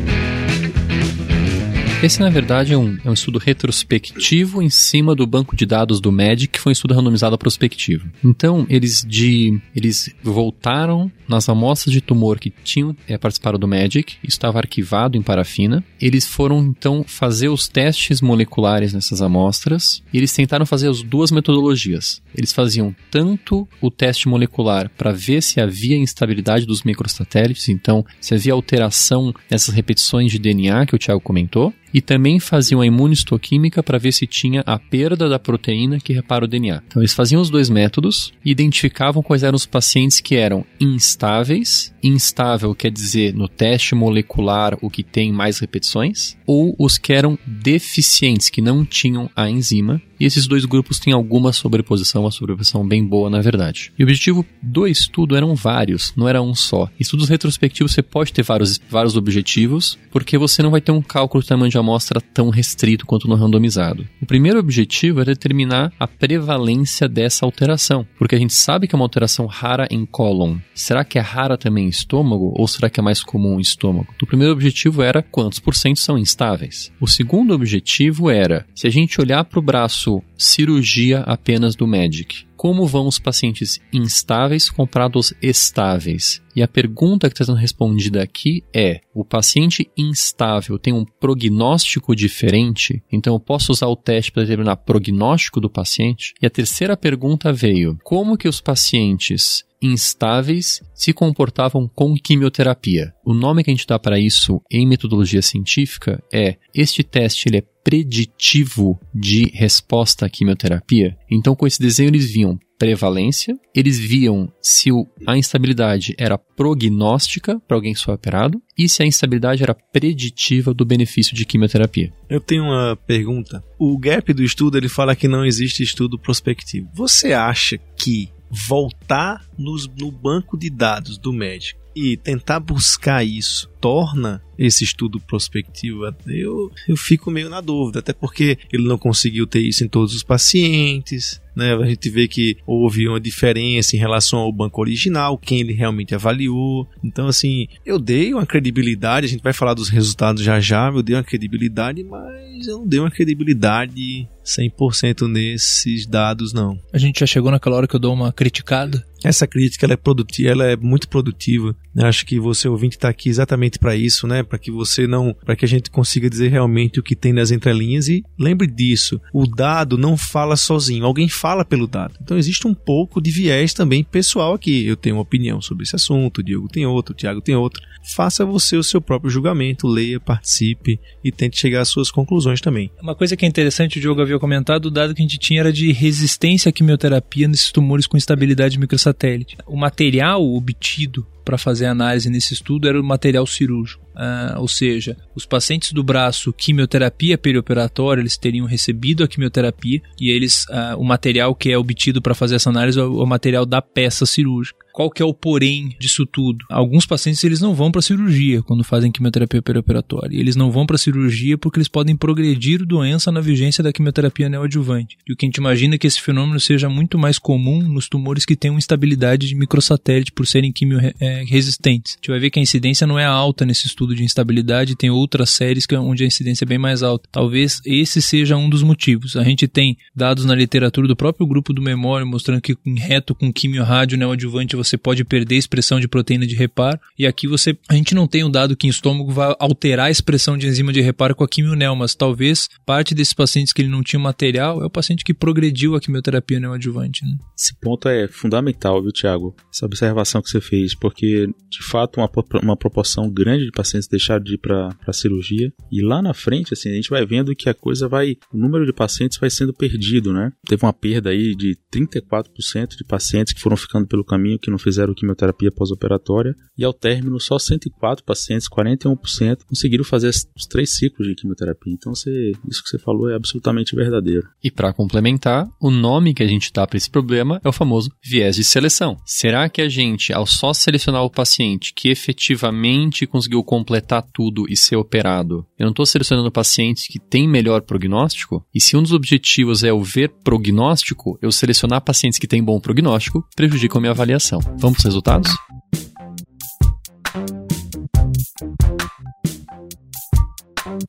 Esse, 2.02 2.20
na 2.20 2.28
verdade, 2.28 2.74
é 2.74 2.76
um, 2.76 2.98
é 3.02 3.08
um 3.08 3.14
estudo 3.14 3.38
retrospectivo 3.38 4.60
em 4.62 4.68
cima 4.68 5.14
do 5.14 5.26
banco 5.26 5.56
de 5.56 5.64
dados 5.64 5.98
do 5.98 6.12
MEDIC, 6.12 6.52
que 6.52 6.60
foi 6.60 6.70
um 6.70 6.72
estudo 6.74 6.92
randomizado 6.92 7.38
prospectivo. 7.38 8.08
Então, 8.22 8.66
eles, 8.68 9.02
de, 9.02 9.58
eles 9.74 10.14
voltaram 10.22 11.10
nas 11.26 11.48
amostras 11.48 11.92
de 11.92 12.02
tumor 12.02 12.38
que 12.38 12.52
tinham 12.62 12.94
é, 13.08 13.16
participado 13.16 13.56
do 13.56 13.66
MEDIC, 13.66 14.18
estava 14.22 14.58
arquivado 14.58 15.16
em 15.16 15.22
parafina. 15.22 15.82
Eles 16.00 16.26
foram, 16.26 16.58
então, 16.58 17.02
fazer 17.02 17.48
os 17.48 17.66
testes 17.66 18.20
moleculares 18.20 18.92
nessas 18.92 19.22
amostras 19.22 20.02
e 20.12 20.18
eles 20.18 20.32
tentaram 20.32 20.66
fazer 20.66 20.90
as 20.90 21.02
duas 21.02 21.32
metodologias. 21.32 22.22
Eles 22.34 22.52
faziam 22.52 22.94
tanto 23.10 23.66
o 23.80 23.90
teste 23.90 24.28
molecular 24.28 24.90
para 24.96 25.12
ver 25.12 25.42
se 25.42 25.60
havia 25.60 25.96
instabilidade 25.96 26.66
dos 26.66 26.82
microsatélites, 26.82 27.70
então, 27.70 28.04
se 28.20 28.34
havia 28.34 28.52
alteração 28.52 29.34
nessas 29.50 29.74
repetições 29.74 30.30
de 30.30 30.38
DNA 30.38 30.84
que 30.84 30.94
o 30.94 30.98
Tiago 30.98 31.20
comentou, 31.20 31.72
e 31.96 32.02
também 32.02 32.38
faziam 32.38 32.82
a 32.82 32.86
imunistoquímica 32.86 33.82
para 33.82 33.96
ver 33.96 34.12
se 34.12 34.26
tinha 34.26 34.62
a 34.66 34.78
perda 34.78 35.30
da 35.30 35.38
proteína 35.38 35.98
que 35.98 36.12
repara 36.12 36.44
o 36.44 36.48
DNA. 36.48 36.82
Então 36.86 37.00
eles 37.00 37.14
faziam 37.14 37.40
os 37.40 37.48
dois 37.48 37.70
métodos 37.70 38.34
e 38.44 38.50
identificavam 38.50 39.22
quais 39.22 39.42
eram 39.42 39.56
os 39.56 39.64
pacientes 39.64 40.20
que 40.20 40.36
eram 40.36 40.62
instáveis, 40.78 41.94
instável 42.02 42.74
quer 42.74 42.90
dizer 42.90 43.32
no 43.32 43.48
teste 43.48 43.94
molecular 43.94 44.76
o 44.82 44.90
que 44.90 45.02
tem 45.02 45.32
mais 45.32 45.58
repetições, 45.58 46.36
ou 46.46 46.76
os 46.78 46.98
que 46.98 47.14
eram 47.14 47.38
deficientes, 47.46 48.50
que 48.50 48.60
não 48.60 48.84
tinham 48.84 49.30
a 49.34 49.48
enzima, 49.48 49.98
e 50.18 50.24
esses 50.24 50.46
dois 50.46 50.64
grupos 50.64 50.98
têm 50.98 51.12
alguma 51.12 51.52
sobreposição, 51.52 52.22
uma 52.22 52.30
sobreposição 52.30 52.86
bem 52.86 53.04
boa, 53.04 53.30
na 53.30 53.40
verdade. 53.40 53.92
E 53.98 54.02
o 54.02 54.06
objetivo 54.06 54.44
do 54.62 54.86
estudo 54.86 55.36
eram 55.36 55.54
vários, 55.54 56.12
não 56.16 56.28
era 56.28 56.42
um 56.42 56.54
só. 56.54 56.88
Estudos 56.98 57.28
retrospectivos 57.28 57.92
você 57.92 58.02
pode 58.02 58.32
ter 58.32 58.42
vários, 58.42 58.80
vários 58.90 59.16
objetivos, 59.16 59.98
porque 60.10 60.38
você 60.38 60.62
não 60.62 60.70
vai 60.70 60.80
ter 60.80 60.92
um 60.92 61.02
cálculo 61.02 61.42
de 61.42 61.48
tamanho 61.48 61.70
de 61.70 61.78
amostra 61.78 62.20
tão 62.20 62.50
restrito 62.50 63.06
quanto 63.06 63.28
no 63.28 63.34
randomizado. 63.34 64.06
O 64.20 64.26
primeiro 64.26 64.58
objetivo 64.58 65.20
é 65.20 65.24
determinar 65.24 65.92
a 65.98 66.06
prevalência 66.06 67.08
dessa 67.08 67.44
alteração, 67.44 68.06
porque 68.18 68.34
a 68.34 68.38
gente 68.38 68.54
sabe 68.54 68.86
que 68.86 68.94
é 68.94 68.98
uma 68.98 69.04
alteração 69.04 69.46
rara 69.46 69.86
em 69.90 70.04
cólon. 70.04 70.58
Será 70.74 71.04
que 71.04 71.18
é 71.18 71.22
rara 71.22 71.56
também 71.56 71.86
em 71.86 71.88
estômago 71.88 72.52
ou 72.56 72.66
será 72.66 72.88
que 72.88 73.00
é 73.00 73.02
mais 73.02 73.22
comum 73.22 73.58
em 73.58 73.62
estômago? 73.62 74.14
O 74.22 74.26
primeiro 74.26 74.52
objetivo 74.52 75.02
era 75.02 75.22
quantos 75.22 75.58
por 75.58 75.74
cento 75.74 76.00
são 76.00 76.18
instáveis. 76.18 76.92
O 77.00 77.06
segundo 77.06 77.54
objetivo 77.54 78.30
era, 78.30 78.66
se 78.74 78.86
a 78.86 78.90
gente 78.90 79.20
olhar 79.20 79.44
para 79.44 79.58
o 79.58 79.62
braço 79.62 80.05
cirurgia 80.36 81.20
apenas 81.20 81.74
do 81.74 81.86
MEDIC. 81.86 82.46
Como 82.56 82.86
vão 82.86 83.06
os 83.06 83.18
pacientes 83.18 83.78
instáveis 83.92 84.70
comparados 84.70 85.32
estáveis? 85.42 86.42
E 86.54 86.62
a 86.62 86.68
pergunta 86.68 87.28
que 87.28 87.34
está 87.34 87.44
sendo 87.44 87.58
respondida 87.58 88.22
aqui 88.22 88.62
é: 88.74 89.00
o 89.14 89.24
paciente 89.24 89.90
instável 89.96 90.78
tem 90.78 90.92
um 90.92 91.04
prognóstico 91.04 92.16
diferente? 92.16 93.02
Então 93.12 93.34
eu 93.34 93.40
posso 93.40 93.72
usar 93.72 93.88
o 93.88 93.96
teste 93.96 94.32
para 94.32 94.42
determinar 94.42 94.76
prognóstico 94.76 95.60
do 95.60 95.70
paciente? 95.70 96.32
E 96.40 96.46
a 96.46 96.50
terceira 96.50 96.96
pergunta 96.96 97.52
veio: 97.52 97.98
como 98.02 98.38
que 98.38 98.48
os 98.48 98.60
pacientes 98.60 99.64
instáveis 99.80 100.80
se 100.94 101.12
comportavam 101.12 101.86
com 101.86 102.14
quimioterapia. 102.14 103.12
O 103.24 103.34
nome 103.34 103.62
que 103.62 103.70
a 103.70 103.74
gente 103.74 103.86
dá 103.86 103.98
para 103.98 104.18
isso 104.18 104.60
em 104.70 104.86
metodologia 104.86 105.42
científica 105.42 106.22
é 106.32 106.56
este 106.74 107.02
teste 107.02 107.48
ele 107.48 107.58
é 107.58 107.64
preditivo 107.86 108.98
de 109.14 109.48
resposta 109.54 110.26
à 110.26 110.28
quimioterapia. 110.28 111.16
Então, 111.30 111.54
com 111.54 111.68
esse 111.68 111.78
desenho, 111.78 112.08
eles 112.08 112.28
viam 112.28 112.58
prevalência, 112.76 113.56
eles 113.72 113.96
viam 113.96 114.52
se 114.60 114.90
a 115.24 115.38
instabilidade 115.38 116.12
era 116.18 116.36
prognóstica 116.36 117.60
para 117.60 117.76
alguém 117.76 117.94
que 117.94 118.02
foi 118.02 118.12
operado 118.12 118.60
e 118.76 118.88
se 118.88 119.04
a 119.04 119.06
instabilidade 119.06 119.62
era 119.62 119.72
preditiva 119.72 120.74
do 120.74 120.84
benefício 120.84 121.36
de 121.36 121.46
quimioterapia. 121.46 122.12
Eu 122.28 122.40
tenho 122.40 122.64
uma 122.64 122.96
pergunta. 123.06 123.62
O 123.78 123.96
gap 123.96 124.32
do 124.32 124.42
estudo 124.42 124.76
ele 124.76 124.88
fala 124.88 125.14
que 125.14 125.28
não 125.28 125.44
existe 125.44 125.84
estudo 125.84 126.18
prospectivo. 126.18 126.90
Você 126.92 127.32
acha 127.32 127.78
que 127.96 128.28
voltar 128.50 129.46
nos, 129.56 129.86
no 129.86 130.10
banco 130.10 130.58
de 130.58 130.70
dados 130.70 131.18
do 131.18 131.32
médico 131.32 131.85
e 131.96 132.14
tentar 132.18 132.60
buscar 132.60 133.24
isso 133.24 133.70
torna 133.80 134.42
esse 134.58 134.84
estudo 134.84 135.18
prospectivo, 135.18 136.04
eu, 136.26 136.70
eu 136.86 136.96
fico 136.96 137.30
meio 137.30 137.48
na 137.48 137.60
dúvida, 137.60 138.00
até 138.00 138.12
porque 138.12 138.58
ele 138.72 138.86
não 138.86 138.98
conseguiu 138.98 139.46
ter 139.46 139.60
isso 139.60 139.84
em 139.84 139.88
todos 139.88 140.14
os 140.14 140.22
pacientes, 140.22 141.40
né? 141.54 141.74
A 141.74 141.86
gente 141.86 142.10
vê 142.10 142.28
que 142.28 142.56
houve 142.66 143.08
uma 143.08 143.20
diferença 143.20 143.96
em 143.96 143.98
relação 143.98 144.40
ao 144.40 144.52
banco 144.52 144.80
original, 144.80 145.38
quem 145.38 145.60
ele 145.60 145.72
realmente 145.72 146.14
avaliou. 146.14 146.86
Então, 147.02 147.28
assim, 147.28 147.66
eu 147.84 147.98
dei 147.98 148.34
uma 148.34 148.44
credibilidade, 148.44 149.26
a 149.26 149.28
gente 149.28 149.42
vai 149.42 149.52
falar 149.52 149.74
dos 149.74 149.88
resultados 149.88 150.42
já 150.42 150.60
já, 150.60 150.88
eu 150.88 151.02
dei 151.02 151.16
uma 151.16 151.24
credibilidade, 151.24 152.02
mas 152.02 152.66
eu 152.66 152.78
não 152.78 152.86
dei 152.86 153.00
uma 153.00 153.10
credibilidade 153.10 154.28
100% 154.46 155.28
nesses 155.28 156.06
dados, 156.06 156.52
não. 156.52 156.78
A 156.92 156.98
gente 156.98 157.20
já 157.20 157.26
chegou 157.26 157.50
naquela 157.50 157.76
hora 157.76 157.88
que 157.88 157.96
eu 157.96 158.00
dou 158.00 158.14
uma 158.14 158.32
criticada? 158.32 159.04
Essa 159.24 159.46
crítica 159.46 159.86
ela 159.86 159.94
é 159.94 159.96
produtiva, 159.96 160.50
ela 160.50 160.64
é 160.66 160.76
muito 160.76 161.08
produtiva. 161.08 161.74
Acho 161.98 162.24
que 162.24 162.38
você 162.38 162.68
ouvinte 162.68 162.96
está 162.96 163.08
aqui 163.08 163.28
exatamente 163.28 163.78
para 163.78 163.96
isso, 163.96 164.26
né? 164.26 164.42
Para 164.42 164.58
que 164.58 164.70
você 164.70 165.06
não, 165.06 165.34
para 165.44 165.56
que 165.56 165.64
a 165.64 165.68
gente 165.68 165.90
consiga 165.90 166.30
dizer 166.30 166.48
realmente 166.48 167.00
o 167.00 167.02
que 167.02 167.16
tem 167.16 167.32
nas 167.32 167.50
entrelinhas 167.50 168.08
e 168.08 168.22
lembre 168.38 168.66
disso. 168.66 169.20
O 169.32 169.46
dado 169.46 169.98
não 169.98 170.16
fala 170.16 170.56
sozinho, 170.56 171.04
alguém 171.04 171.28
fala 171.28 171.64
pelo 171.64 171.86
dado. 171.86 172.14
Então 172.22 172.38
existe 172.38 172.68
um 172.68 172.74
pouco 172.74 173.20
de 173.20 173.30
viés 173.30 173.72
também 173.72 174.04
pessoal 174.04 174.54
aqui. 174.54 174.86
Eu 174.86 174.96
tenho 174.96 175.16
uma 175.16 175.22
opinião 175.22 175.60
sobre 175.60 175.84
esse 175.84 175.96
assunto, 175.96 176.38
o 176.38 176.42
Diego 176.44 176.68
tem 176.68 176.86
outro, 176.86 177.12
o 177.12 177.16
Tiago 177.16 177.40
tem 177.40 177.56
outra. 177.56 177.82
Faça 178.14 178.44
você 178.44 178.76
o 178.76 178.84
seu 178.84 179.00
próprio 179.00 179.30
julgamento, 179.30 179.88
leia, 179.88 180.20
participe 180.20 181.00
e 181.24 181.32
tente 181.32 181.58
chegar 181.58 181.80
às 181.80 181.88
suas 181.88 182.10
conclusões 182.10 182.60
também. 182.60 182.90
Uma 183.02 183.16
coisa 183.16 183.36
que 183.36 183.44
é 183.44 183.48
interessante, 183.48 183.98
o 183.98 184.00
Diogo 184.00 184.20
havia 184.20 184.35
comentado, 184.40 184.86
o 184.86 184.90
dado 184.90 185.14
que 185.14 185.22
a 185.22 185.24
gente 185.24 185.38
tinha 185.38 185.60
era 185.60 185.72
de 185.72 185.92
resistência 185.92 186.68
à 186.68 186.72
quimioterapia 186.72 187.48
nesses 187.48 187.70
tumores 187.70 188.06
com 188.06 188.16
instabilidade 188.16 188.78
microsatélite. 188.78 189.56
O 189.66 189.76
material 189.76 190.44
obtido 190.44 191.26
para 191.46 191.56
fazer 191.56 191.86
análise 191.86 192.28
nesse 192.28 192.52
estudo 192.52 192.88
era 192.88 193.00
o 193.00 193.04
material 193.04 193.46
cirúrgico. 193.46 194.04
Uh, 194.16 194.58
ou 194.60 194.66
seja, 194.66 195.16
os 195.34 195.46
pacientes 195.46 195.92
do 195.92 196.02
braço 196.02 196.52
quimioterapia 196.52 197.38
perioperatória, 197.38 198.20
eles 198.20 198.36
teriam 198.36 198.66
recebido 198.66 199.22
a 199.22 199.28
quimioterapia 199.28 200.00
e 200.20 200.30
eles, 200.30 200.64
uh, 200.64 200.98
o 200.98 201.04
material 201.04 201.54
que 201.54 201.70
é 201.70 201.78
obtido 201.78 202.20
para 202.20 202.34
fazer 202.34 202.56
essa 202.56 202.70
análise 202.70 202.98
é 202.98 203.04
o 203.04 203.26
material 203.26 203.64
da 203.64 203.80
peça 203.80 204.26
cirúrgica. 204.26 204.86
Qual 204.92 205.10
que 205.10 205.22
é 205.22 205.26
o 205.26 205.34
porém 205.34 205.94
disso 206.00 206.24
tudo? 206.24 206.64
Alguns 206.70 207.04
pacientes 207.04 207.44
eles 207.44 207.60
não 207.60 207.74
vão 207.74 207.92
para 207.92 208.00
cirurgia 208.00 208.62
quando 208.62 208.82
fazem 208.82 209.12
quimioterapia 209.12 209.60
perioperatória. 209.60 210.34
Eles 210.34 210.56
não 210.56 210.70
vão 210.70 210.86
para 210.86 210.96
cirurgia 210.96 211.58
porque 211.58 211.76
eles 211.76 211.86
podem 211.86 212.16
progredir 212.16 212.82
doença 212.82 213.30
na 213.30 213.42
vigência 213.42 213.84
da 213.84 213.92
quimioterapia 213.92 214.48
neoadjuvante. 214.48 215.18
E 215.28 215.34
o 215.34 215.36
que 215.36 215.44
a 215.44 215.48
gente 215.48 215.58
imagina 215.58 215.96
é 215.96 215.98
que 215.98 216.06
esse 216.06 216.18
fenômeno 216.18 216.58
seja 216.58 216.88
muito 216.88 217.18
mais 217.18 217.38
comum 217.38 217.82
nos 217.82 218.08
tumores 218.08 218.46
que 218.46 218.56
têm 218.56 218.70
uma 218.70 218.78
instabilidade 218.78 219.46
de 219.46 219.54
microsatélite 219.54 220.32
por 220.32 220.46
serem 220.46 220.72
quimio 220.72 220.98
resistentes. 221.44 222.14
A 222.14 222.16
gente 222.16 222.30
vai 222.30 222.40
ver 222.40 222.50
que 222.50 222.58
a 222.58 222.62
incidência 222.62 223.06
não 223.06 223.18
é 223.18 223.24
alta 223.24 223.64
nesse 223.64 223.86
estudo 223.86 224.14
de 224.14 224.24
instabilidade, 224.24 224.96
tem 224.96 225.10
outras 225.10 225.50
séries 225.50 225.86
que, 225.86 225.94
é 225.94 225.98
onde 225.98 226.24
a 226.24 226.26
incidência 226.26 226.64
é 226.64 226.68
bem 226.68 226.78
mais 226.78 227.02
alta. 227.02 227.28
Talvez 227.30 227.80
esse 227.84 228.20
seja 228.22 228.56
um 228.56 228.68
dos 228.68 228.82
motivos. 228.82 229.36
A 229.36 229.44
gente 229.44 229.66
tem 229.68 229.96
dados 230.14 230.44
na 230.44 230.54
literatura 230.54 231.08
do 231.08 231.16
próprio 231.16 231.46
grupo 231.46 231.72
do 231.72 231.82
Memória 231.82 232.26
mostrando 232.26 232.60
que 232.60 232.76
em 232.84 232.98
reto 232.98 233.34
com 233.34 233.52
quimio 233.52 233.82
rádio 233.82 234.18
neoadjuvante 234.18 234.76
você 234.76 234.96
pode 234.96 235.24
perder 235.24 235.56
a 235.56 235.58
expressão 235.58 236.00
de 236.00 236.08
proteína 236.08 236.46
de 236.46 236.54
reparo. 236.54 236.98
E 237.18 237.26
aqui 237.26 237.46
você, 237.46 237.76
a 237.88 237.94
gente 237.94 238.14
não 238.14 238.26
tem 238.26 238.44
um 238.44 238.50
dado 238.50 238.76
que 238.76 238.86
em 238.86 238.90
estômago 238.90 239.32
vai 239.32 239.54
alterar 239.58 240.06
a 240.06 240.10
expressão 240.10 240.56
de 240.56 240.66
enzima 240.66 240.92
de 240.92 241.00
reparo 241.00 241.34
com 241.34 241.44
a 241.44 241.48
quimionel, 241.48 241.94
mas 241.96 242.14
talvez 242.14 242.68
parte 242.84 243.14
desses 243.14 243.34
pacientes 243.34 243.72
que 243.72 243.82
ele 243.82 243.88
não 243.88 244.02
tinha 244.02 244.20
material 244.20 244.82
é 244.82 244.86
o 244.86 244.90
paciente 244.90 245.24
que 245.24 245.34
progrediu 245.34 245.94
a 245.94 246.00
quimioterapia 246.00 246.60
neoadjuvante. 246.60 247.24
Né? 247.24 247.36
Esse 247.56 247.74
ponto 247.74 248.08
é 248.08 248.28
fundamental, 248.28 249.02
viu, 249.02 249.12
Tiago? 249.12 249.54
Essa 249.72 249.86
observação 249.86 250.42
que 250.42 250.50
você 250.50 250.60
fez, 250.60 250.94
porque 250.94 251.25
de 251.68 251.82
fato 251.82 252.20
uma, 252.20 252.30
uma 252.62 252.76
proporção 252.76 253.30
grande 253.30 253.64
de 253.64 253.70
pacientes 253.70 254.08
deixaram 254.08 254.42
de 254.42 254.54
ir 254.54 254.58
para 254.58 254.90
a 255.06 255.12
cirurgia 255.12 255.72
e 255.90 256.02
lá 256.02 256.22
na 256.22 256.34
frente, 256.34 256.72
assim, 256.72 256.90
a 256.90 256.94
gente 256.94 257.10
vai 257.10 257.24
vendo 257.24 257.54
que 257.54 257.68
a 257.68 257.74
coisa 257.74 258.08
vai, 258.08 258.36
o 258.52 258.56
número 258.56 258.84
de 258.86 258.92
pacientes 258.92 259.38
vai 259.38 259.50
sendo 259.50 259.72
perdido, 259.72 260.32
né? 260.32 260.50
Teve 260.66 260.84
uma 260.84 260.92
perda 260.92 261.30
aí 261.30 261.54
de 261.54 261.76
34% 261.92 262.96
de 262.96 263.04
pacientes 263.04 263.52
que 263.52 263.60
foram 263.60 263.76
ficando 263.76 264.06
pelo 264.06 264.24
caminho 264.24 264.58
que 264.58 264.70
não 264.70 264.78
fizeram 264.78 265.14
quimioterapia 265.14 265.70
pós-operatória, 265.70 266.54
e 266.76 266.84
ao 266.84 266.92
término, 266.92 267.40
só 267.40 267.58
104 267.58 268.24
pacientes, 268.24 268.68
41%, 268.68 269.64
conseguiram 269.66 270.04
fazer 270.04 270.28
os 270.28 270.66
três 270.68 270.90
ciclos 270.90 271.28
de 271.28 271.34
quimioterapia. 271.34 271.92
Então, 271.92 272.14
você, 272.14 272.52
isso 272.68 272.82
que 272.82 272.90
você 272.90 272.98
falou 272.98 273.30
é 273.30 273.34
absolutamente 273.34 273.94
verdadeiro. 273.94 274.48
E 274.62 274.70
para 274.70 274.92
complementar, 274.92 275.68
o 275.80 275.90
nome 275.90 276.34
que 276.34 276.42
a 276.42 276.46
gente 276.46 276.72
dá 276.72 276.86
para 276.86 276.96
esse 276.96 277.10
problema 277.10 277.60
é 277.64 277.68
o 277.68 277.72
famoso 277.72 278.10
viés 278.22 278.56
de 278.56 278.64
seleção. 278.64 279.16
Será 279.24 279.68
que 279.68 279.80
a 279.80 279.88
gente, 279.88 280.32
ao 280.32 280.46
só 280.46 280.72
selecionar 280.72 281.15
o 281.22 281.30
paciente 281.30 281.92
que 281.94 282.08
efetivamente 282.08 283.26
conseguiu 283.26 283.62
completar 283.62 284.22
tudo 284.32 284.66
e 284.68 284.76
ser 284.76 284.96
operado, 284.96 285.66
eu 285.78 285.84
não 285.84 285.90
estou 285.90 286.06
selecionando 286.06 286.50
pacientes 286.50 287.06
que 287.06 287.18
têm 287.18 287.48
melhor 287.48 287.82
prognóstico? 287.82 288.64
E 288.74 288.80
se 288.80 288.96
um 288.96 289.02
dos 289.02 289.12
objetivos 289.12 289.84
é 289.84 289.92
o 289.92 290.02
ver 290.02 290.30
prognóstico, 290.44 291.38
eu 291.40 291.52
selecionar 291.52 292.00
pacientes 292.00 292.38
que 292.38 292.46
têm 292.46 292.62
bom 292.62 292.80
prognóstico 292.80 293.46
prejudica 293.54 293.98
a 293.98 294.00
minha 294.00 294.12
avaliação. 294.12 294.60
Vamos 294.78 294.96
para 294.96 294.98
os 294.98 295.04
resultados? 295.04 295.50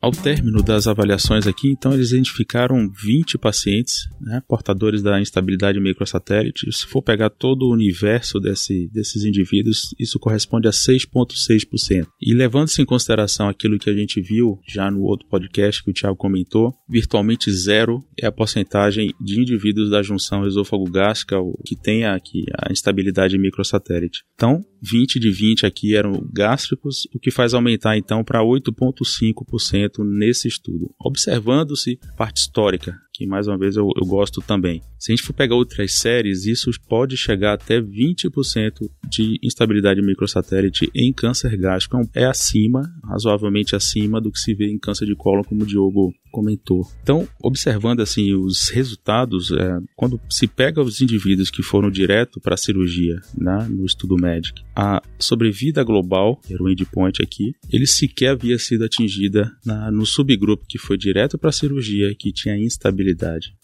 Ao 0.01 0.11
término 0.11 0.61
das 0.61 0.87
avaliações 0.87 1.47
aqui, 1.47 1.69
então 1.69 1.93
eles 1.93 2.11
identificaram 2.11 2.89
20 2.89 3.37
pacientes 3.37 4.07
né, 4.19 4.41
portadores 4.47 5.01
da 5.01 5.19
instabilidade 5.19 5.79
microsatélite. 5.79 6.71
Se 6.71 6.85
for 6.85 7.01
pegar 7.01 7.29
todo 7.29 7.63
o 7.63 7.73
universo 7.73 8.39
desse, 8.39 8.89
desses 8.93 9.23
indivíduos, 9.23 9.93
isso 9.99 10.19
corresponde 10.19 10.67
a 10.67 10.71
6,6%. 10.71 12.07
E 12.21 12.33
levando-se 12.33 12.81
em 12.81 12.85
consideração 12.85 13.47
aquilo 13.47 13.79
que 13.79 13.89
a 13.89 13.93
gente 13.93 14.21
viu 14.21 14.59
já 14.67 14.89
no 14.91 15.01
outro 15.01 15.27
podcast 15.27 15.83
que 15.83 15.91
o 15.91 15.93
Thiago 15.93 16.15
comentou, 16.15 16.73
virtualmente 16.89 17.51
zero 17.51 18.03
é 18.19 18.25
a 18.25 18.31
porcentagem 18.31 19.13
de 19.19 19.39
indivíduos 19.39 19.89
da 19.89 20.01
junção 20.01 20.45
esôfago-gástrica 20.45 21.37
que 21.65 21.75
tem 21.75 22.05
aqui 22.05 22.45
a 22.57 22.71
instabilidade 22.71 23.37
microsatélite. 23.37 24.23
Então, 24.35 24.63
20 24.81 25.19
de 25.19 25.31
20 25.31 25.65
aqui 25.65 25.95
eram 25.95 26.27
gástricos, 26.31 27.07
o 27.13 27.19
que 27.19 27.31
faz 27.31 27.53
aumentar 27.53 27.97
então 27.97 28.23
para 28.23 28.41
8,5% 28.41 30.03
nesse 30.03 30.47
estudo. 30.47 30.93
Observando-se 30.99 31.99
parte 32.17 32.37
histórica, 32.37 32.99
que 33.17 33.25
mais 33.25 33.47
uma 33.47 33.57
vez 33.57 33.75
eu, 33.75 33.89
eu, 33.99 34.05
gosto 34.05 34.41
também. 34.41 34.81
Se 34.99 35.11
a 35.11 35.15
gente 35.15 35.25
for 35.25 35.33
pegar 35.33 35.55
outras 35.55 35.93
séries, 35.93 36.45
isso 36.45 36.69
pode 36.87 37.17
chegar 37.17 37.53
até 37.53 37.81
20% 37.81 38.87
de 39.09 39.39
instabilidade 39.41 40.03
microsatélite 40.03 40.91
em 40.93 41.11
câncer 41.11 41.57
gástrico. 41.57 41.97
É 42.13 42.25
acima, 42.25 42.83
razoavelmente 43.03 43.75
acima 43.75 44.21
do 44.21 44.31
que 44.31 44.39
se 44.39 44.53
vê 44.53 44.67
em 44.67 44.77
câncer 44.77 45.07
de 45.07 45.15
cólon, 45.15 45.43
como 45.43 45.63
o 45.63 45.65
Diogo 45.65 46.13
comentou. 46.31 46.87
Então, 47.01 47.27
observando 47.41 48.01
assim 48.01 48.33
os 48.33 48.69
resultados, 48.69 49.51
é, 49.51 49.79
quando 49.95 50.19
se 50.29 50.45
pega 50.45 50.81
os 50.81 51.01
indivíduos 51.01 51.49
que 51.49 51.63
foram 51.63 51.89
direto 51.89 52.39
para 52.39 52.53
a 52.53 52.57
cirurgia 52.57 53.19
né, 53.35 53.67
no 53.69 53.85
estudo 53.85 54.15
médico, 54.15 54.59
a 54.75 55.01
sobrevida 55.17 55.83
global, 55.83 56.39
que 56.45 56.53
era 56.53 56.61
o 56.61 56.69
endpoint 56.69 57.23
aqui, 57.23 57.53
ele 57.71 57.87
sequer 57.87 58.29
havia 58.29 58.59
sido 58.59 58.83
atingida 58.83 59.51
na, 59.65 59.89
no 59.89 60.05
subgrupo 60.05 60.65
que 60.67 60.77
foi 60.77 60.97
direto 60.97 61.37
para 61.37 61.49
a 61.49 61.53
cirurgia, 61.53 62.13
que 62.13 62.31
tinha 62.31 62.55
instabilidade. 62.55 63.06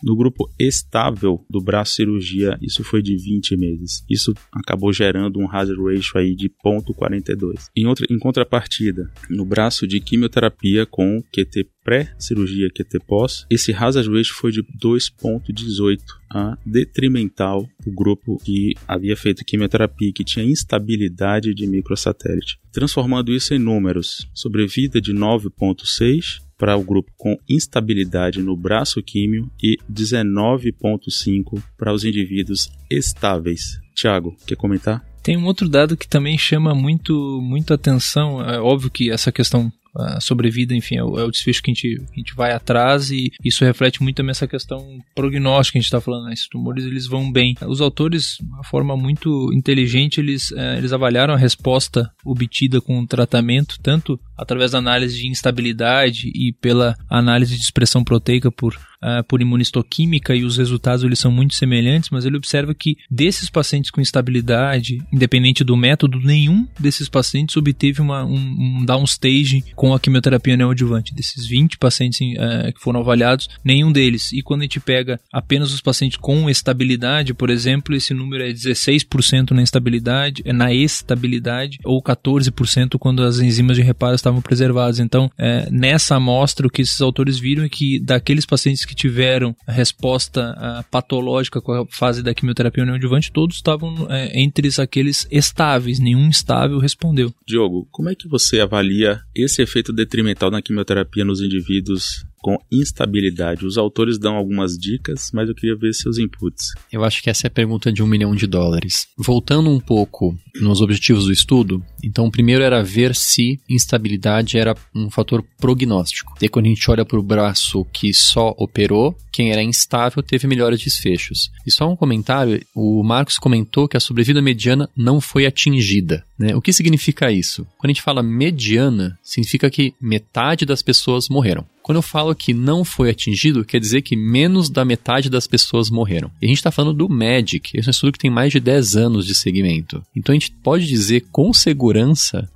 No 0.02 0.16
grupo 0.16 0.50
estável 0.60 1.44
do 1.50 1.62
braço 1.62 1.96
cirurgia, 1.96 2.58
isso 2.62 2.84
foi 2.84 3.02
de 3.02 3.16
20 3.16 3.56
meses. 3.58 4.04
Isso 4.10 4.34
acabou 4.52 4.92
gerando 4.92 5.40
um 5.40 5.50
hazard 5.50 5.82
ratio 5.82 6.20
aí 6.20 6.36
de 6.36 6.50
0.42. 6.50 7.68
Em, 7.76 7.86
outra, 7.86 8.06
em 8.10 8.20
contrapartida, 8.20 9.10
no 9.30 9.46
braço 9.46 9.88
de 9.88 10.00
quimioterapia 10.00 10.86
com 10.86 11.22
QT 11.32 11.68
pré-cirurgia 11.84 12.70
QT 12.70 13.00
pós, 13.06 13.46
esse 13.50 13.74
hazard 13.74 14.10
ratio 14.10 14.34
foi 14.36 14.52
de 14.52 14.64
2.18 14.64 16.00
a 16.30 16.58
detrimental 16.66 17.68
o 17.86 17.92
grupo 17.92 18.38
que 18.44 18.74
havia 18.88 19.16
feito 19.16 19.46
quimioterapia 19.46 20.12
que 20.14 20.24
tinha 20.24 20.46
instabilidade 20.46 21.54
de 21.54 21.68
microsatélite, 21.68 22.58
transformando 22.72 23.32
isso 23.32 23.54
em 23.54 23.60
números: 23.60 24.28
sobrevida 24.34 25.00
de 25.00 25.14
9.6 25.14 26.42
para 26.58 26.76
o 26.76 26.84
grupo 26.84 27.12
com 27.18 27.38
instabilidade 27.50 28.42
no 28.42 28.56
braço 28.56 29.02
químio 29.02 29.50
e 29.62 29.78
19.5 29.92 31.62
para 31.78 31.94
os 31.94 32.04
indivíduos 32.04 32.70
estáveis. 32.90 33.80
Tiago, 33.96 34.36
quer 34.46 34.56
comentar? 34.56 35.04
Tem 35.22 35.38
um 35.38 35.46
outro 35.46 35.70
dado 35.70 35.96
que 35.96 36.08
também 36.08 36.38
chama 36.38 36.76
muito, 36.76 37.40
muito 37.42 37.74
atenção. 37.74 38.42
É 38.44 38.60
óbvio 38.60 38.92
que 38.92 39.10
essa 39.10 39.32
questão 39.32 39.72
a 39.96 40.20
sobrevida, 40.20 40.76
enfim, 40.76 40.98
é 40.98 41.04
o, 41.04 41.20
é 41.20 41.24
o 41.24 41.32
desfecho 41.32 41.62
que 41.62 41.72
a, 41.72 41.74
gente, 41.74 42.02
a 42.12 42.16
gente 42.16 42.36
vai 42.36 42.52
atrás 42.52 43.12
e 43.12 43.32
isso 43.44 43.64
reflete 43.64 44.02
muito 44.02 44.16
também 44.16 44.32
essa 44.32 44.48
questão 44.48 45.00
prognóstica 45.16 45.74
que 45.74 45.78
a 45.78 45.82
gente 45.82 45.88
está 45.88 46.02
falando, 46.02 46.26
né? 46.26 46.34
esses 46.34 46.48
tumores 46.48 46.86
eles 46.86 47.08
vão 47.08 47.32
bem. 47.32 47.56
Os 47.68 47.82
autores, 47.82 48.38
de 48.40 48.48
uma 48.48 48.64
forma 48.64 48.98
muito 48.98 49.52
inteligente, 49.54 50.20
eles, 50.20 50.52
é, 50.52 50.78
eles 50.78 50.94
avaliaram 50.94 51.34
a 51.34 51.38
resposta 51.38 52.12
obtida 52.26 52.82
com 52.82 53.00
o 53.00 53.08
tratamento, 53.08 53.78
tanto 53.82 54.20
através 54.38 54.72
da 54.72 54.80
análise 54.80 55.18
de 55.18 55.28
instabilidade 55.28 56.32
e 56.34 56.54
pela 56.54 56.96
análise 57.10 57.56
de 57.56 57.62
expressão 57.62 58.04
proteica 58.04 58.52
por 58.52 58.76
uh, 59.04 59.24
por 59.26 59.42
imunistoquímica 59.42 60.36
e 60.36 60.44
os 60.44 60.58
resultados 60.58 61.04
eles 61.04 61.20
são 61.20 61.32
muito 61.32 61.54
semelhantes, 61.54 62.10
mas 62.10 62.26
ele 62.26 62.38
observa 62.38 62.74
que 62.74 62.98
desses 63.10 63.50
pacientes 63.50 63.92
com 63.92 64.02
instabilidade, 64.02 65.02
independente 65.12 65.64
do 65.64 65.76
método, 65.76 66.20
nenhum 66.20 66.68
desses 66.80 67.10
pacientes 67.10 67.58
obteve 67.58 68.02
uma, 68.02 68.24
um, 68.24 68.80
um 68.80 68.86
downstage 68.86 69.64
com 69.76 69.94
a 69.94 70.00
quimioterapia 70.00 70.58
neoadjuvante. 70.58 71.14
Desses 71.14 71.46
20 71.46 71.78
pacientes 71.78 72.20
uh, 72.20 72.74
que 72.74 72.80
foram 72.80 73.02
avaliados, 73.02 73.50
nenhum 73.64 73.92
deles. 73.92 74.32
E 74.32 74.42
quando 74.42 74.62
a 74.62 74.64
gente 74.64 74.80
pega 74.80 75.20
apenas 75.32 75.74
os 75.74 75.82
pacientes 75.82 76.18
com 76.18 76.50
estabilidade, 76.50 77.34
por 77.34 77.50
exemplo, 77.50 77.96
esse 77.96 78.14
número 78.14 78.44
é 78.44 78.52
16% 78.52 79.52
na 79.52 79.62
estabilidade, 79.62 80.42
é 80.46 80.54
na 80.54 80.74
estabilidade, 80.74 81.80
ou 81.84 82.02
14% 82.02 82.98
quando 82.98 83.24
as 83.24 83.40
enzimas 83.40 83.78
de 83.78 83.84
reparo 83.84 84.16
estavam 84.16 84.42
preservadas. 84.42 85.00
Então, 85.00 85.30
é, 85.38 85.68
nessa 85.70 86.16
amostra, 86.16 86.68
o 86.68 86.70
que 86.70 86.82
esses 86.82 87.02
autores 87.02 87.40
viram 87.40 87.64
é 87.64 87.70
que 87.70 88.00
daqueles 88.00 88.46
pacientes 88.46 88.86
que 88.86 88.93
que 88.94 88.96
tiveram 88.96 89.56
a 89.68 89.72
resposta 89.72 90.86
patológica 90.92 91.60
com 91.60 91.74
a 91.74 91.86
fase 91.88 92.22
da 92.22 92.34
quimioterapia 92.34 92.86
neoadjuvante, 92.86 93.32
todos 93.32 93.56
estavam 93.56 94.08
é, 94.10 94.40
entre 94.40 94.70
aqueles 94.78 95.28
estáveis, 95.32 96.00
nenhum 96.00 96.30
estável 96.30 96.80
respondeu. 96.80 97.34
Diogo, 97.46 97.88
como 97.92 98.10
é 98.10 98.16
que 98.16 98.28
você 98.28 98.60
avalia 98.60 99.20
esse 99.36 99.62
efeito 99.62 99.92
detrimental 99.92 100.52
na 100.52 100.62
quimioterapia 100.62 101.26
nos 101.26 101.42
indivíduos 101.42 102.26
com 102.44 102.58
instabilidade. 102.70 103.66
Os 103.66 103.78
autores 103.78 104.20
dão 104.20 104.36
algumas 104.36 104.78
dicas, 104.78 105.32
mas 105.34 105.48
eu 105.48 105.56
queria 105.56 105.78
ver 105.78 105.94
seus 105.94 106.18
inputs. 106.18 106.74
Eu 106.92 107.04
acho 107.06 107.24
que 107.24 107.30
essa 107.30 107.48
é 107.48 107.50
a 107.50 107.52
pergunta 107.52 107.92
de 107.92 108.04
um 108.04 108.08
milhão 108.08 108.36
de 108.36 108.46
dólares. 108.46 109.08
Voltando 109.18 109.70
um 109.70 109.80
pouco 109.80 110.38
nos 110.62 110.82
objetivos 110.82 111.24
do 111.24 111.32
estudo, 111.32 111.82
então 112.04 112.26
o 112.26 112.32
primeiro 112.32 112.64
era 112.64 112.84
ver 112.84 113.16
se 113.16 113.60
instabilidade 113.70 114.58
era 114.58 114.76
um 114.94 115.10
fator 115.10 115.44
prognóstico. 115.58 116.34
E 116.42 116.50
quando 116.50 116.66
a 116.66 116.70
gente 116.70 116.92
olha 116.92 117.06
para 117.06 117.20
o 117.20 117.24
braço 117.24 117.86
que 117.94 118.14
só 118.14 118.54
operou, 118.58 119.16
quem 119.32 119.52
era 119.52 119.64
instável 119.64 120.22
teve 120.22 120.48
melhores 120.48 120.80
desfechos. 120.82 121.52
E 121.66 121.72
só 121.72 121.90
um 121.90 121.96
comentário, 121.96 122.64
o 122.76 123.04
Marcos 123.04 123.40
comentou 123.40 123.88
que 123.88 123.98
a 123.98 124.00
sobrevida 124.00 124.42
mediana 124.42 124.90
não 124.96 125.20
foi 125.20 125.46
atingida. 125.46 126.24
Né? 126.38 126.56
O 126.56 126.62
que 126.62 126.74
significa 126.74 127.32
isso? 127.32 127.66
Quando 127.78 127.90
a 127.90 127.94
gente 127.94 128.02
fala 128.02 128.22
mediana, 128.22 129.18
significa 129.24 129.70
que 129.70 129.94
metade 130.00 130.66
das 130.66 130.82
pessoas 130.82 131.30
morreram. 131.30 131.66
Quando 131.82 131.98
eu 131.98 132.02
falo 132.02 132.34
que 132.34 132.54
não 132.54 132.86
foi 132.86 133.10
atingido, 133.10 133.66
quer 133.66 133.80
dizer 133.80 134.02
que 134.04 134.16
menos 134.16 134.70
da 134.70 134.86
metade 134.86 135.30
das 135.30 135.46
pessoas 135.46 135.90
morreram. 135.90 136.32
E 136.42 136.46
a 136.46 136.48
gente 136.48 136.58
está 136.58 136.72
falando 136.72 136.94
do 136.96 137.10
MAGIC, 137.10 137.78
esse 137.78 137.88
é 137.88 137.90
um 137.90 137.92
estudo 137.92 138.14
que 138.14 138.20
tem 138.20 138.32
mais 138.32 138.54
de 138.54 138.60
10 138.60 138.96
anos 138.96 139.26
de 139.26 139.36
segmento. 139.36 140.02
Então 140.16 140.32
a 140.32 140.36
gente 140.36 140.52
pode 140.64 140.88
dizer 140.88 141.26
com 141.30 141.54
segurança 141.54 141.93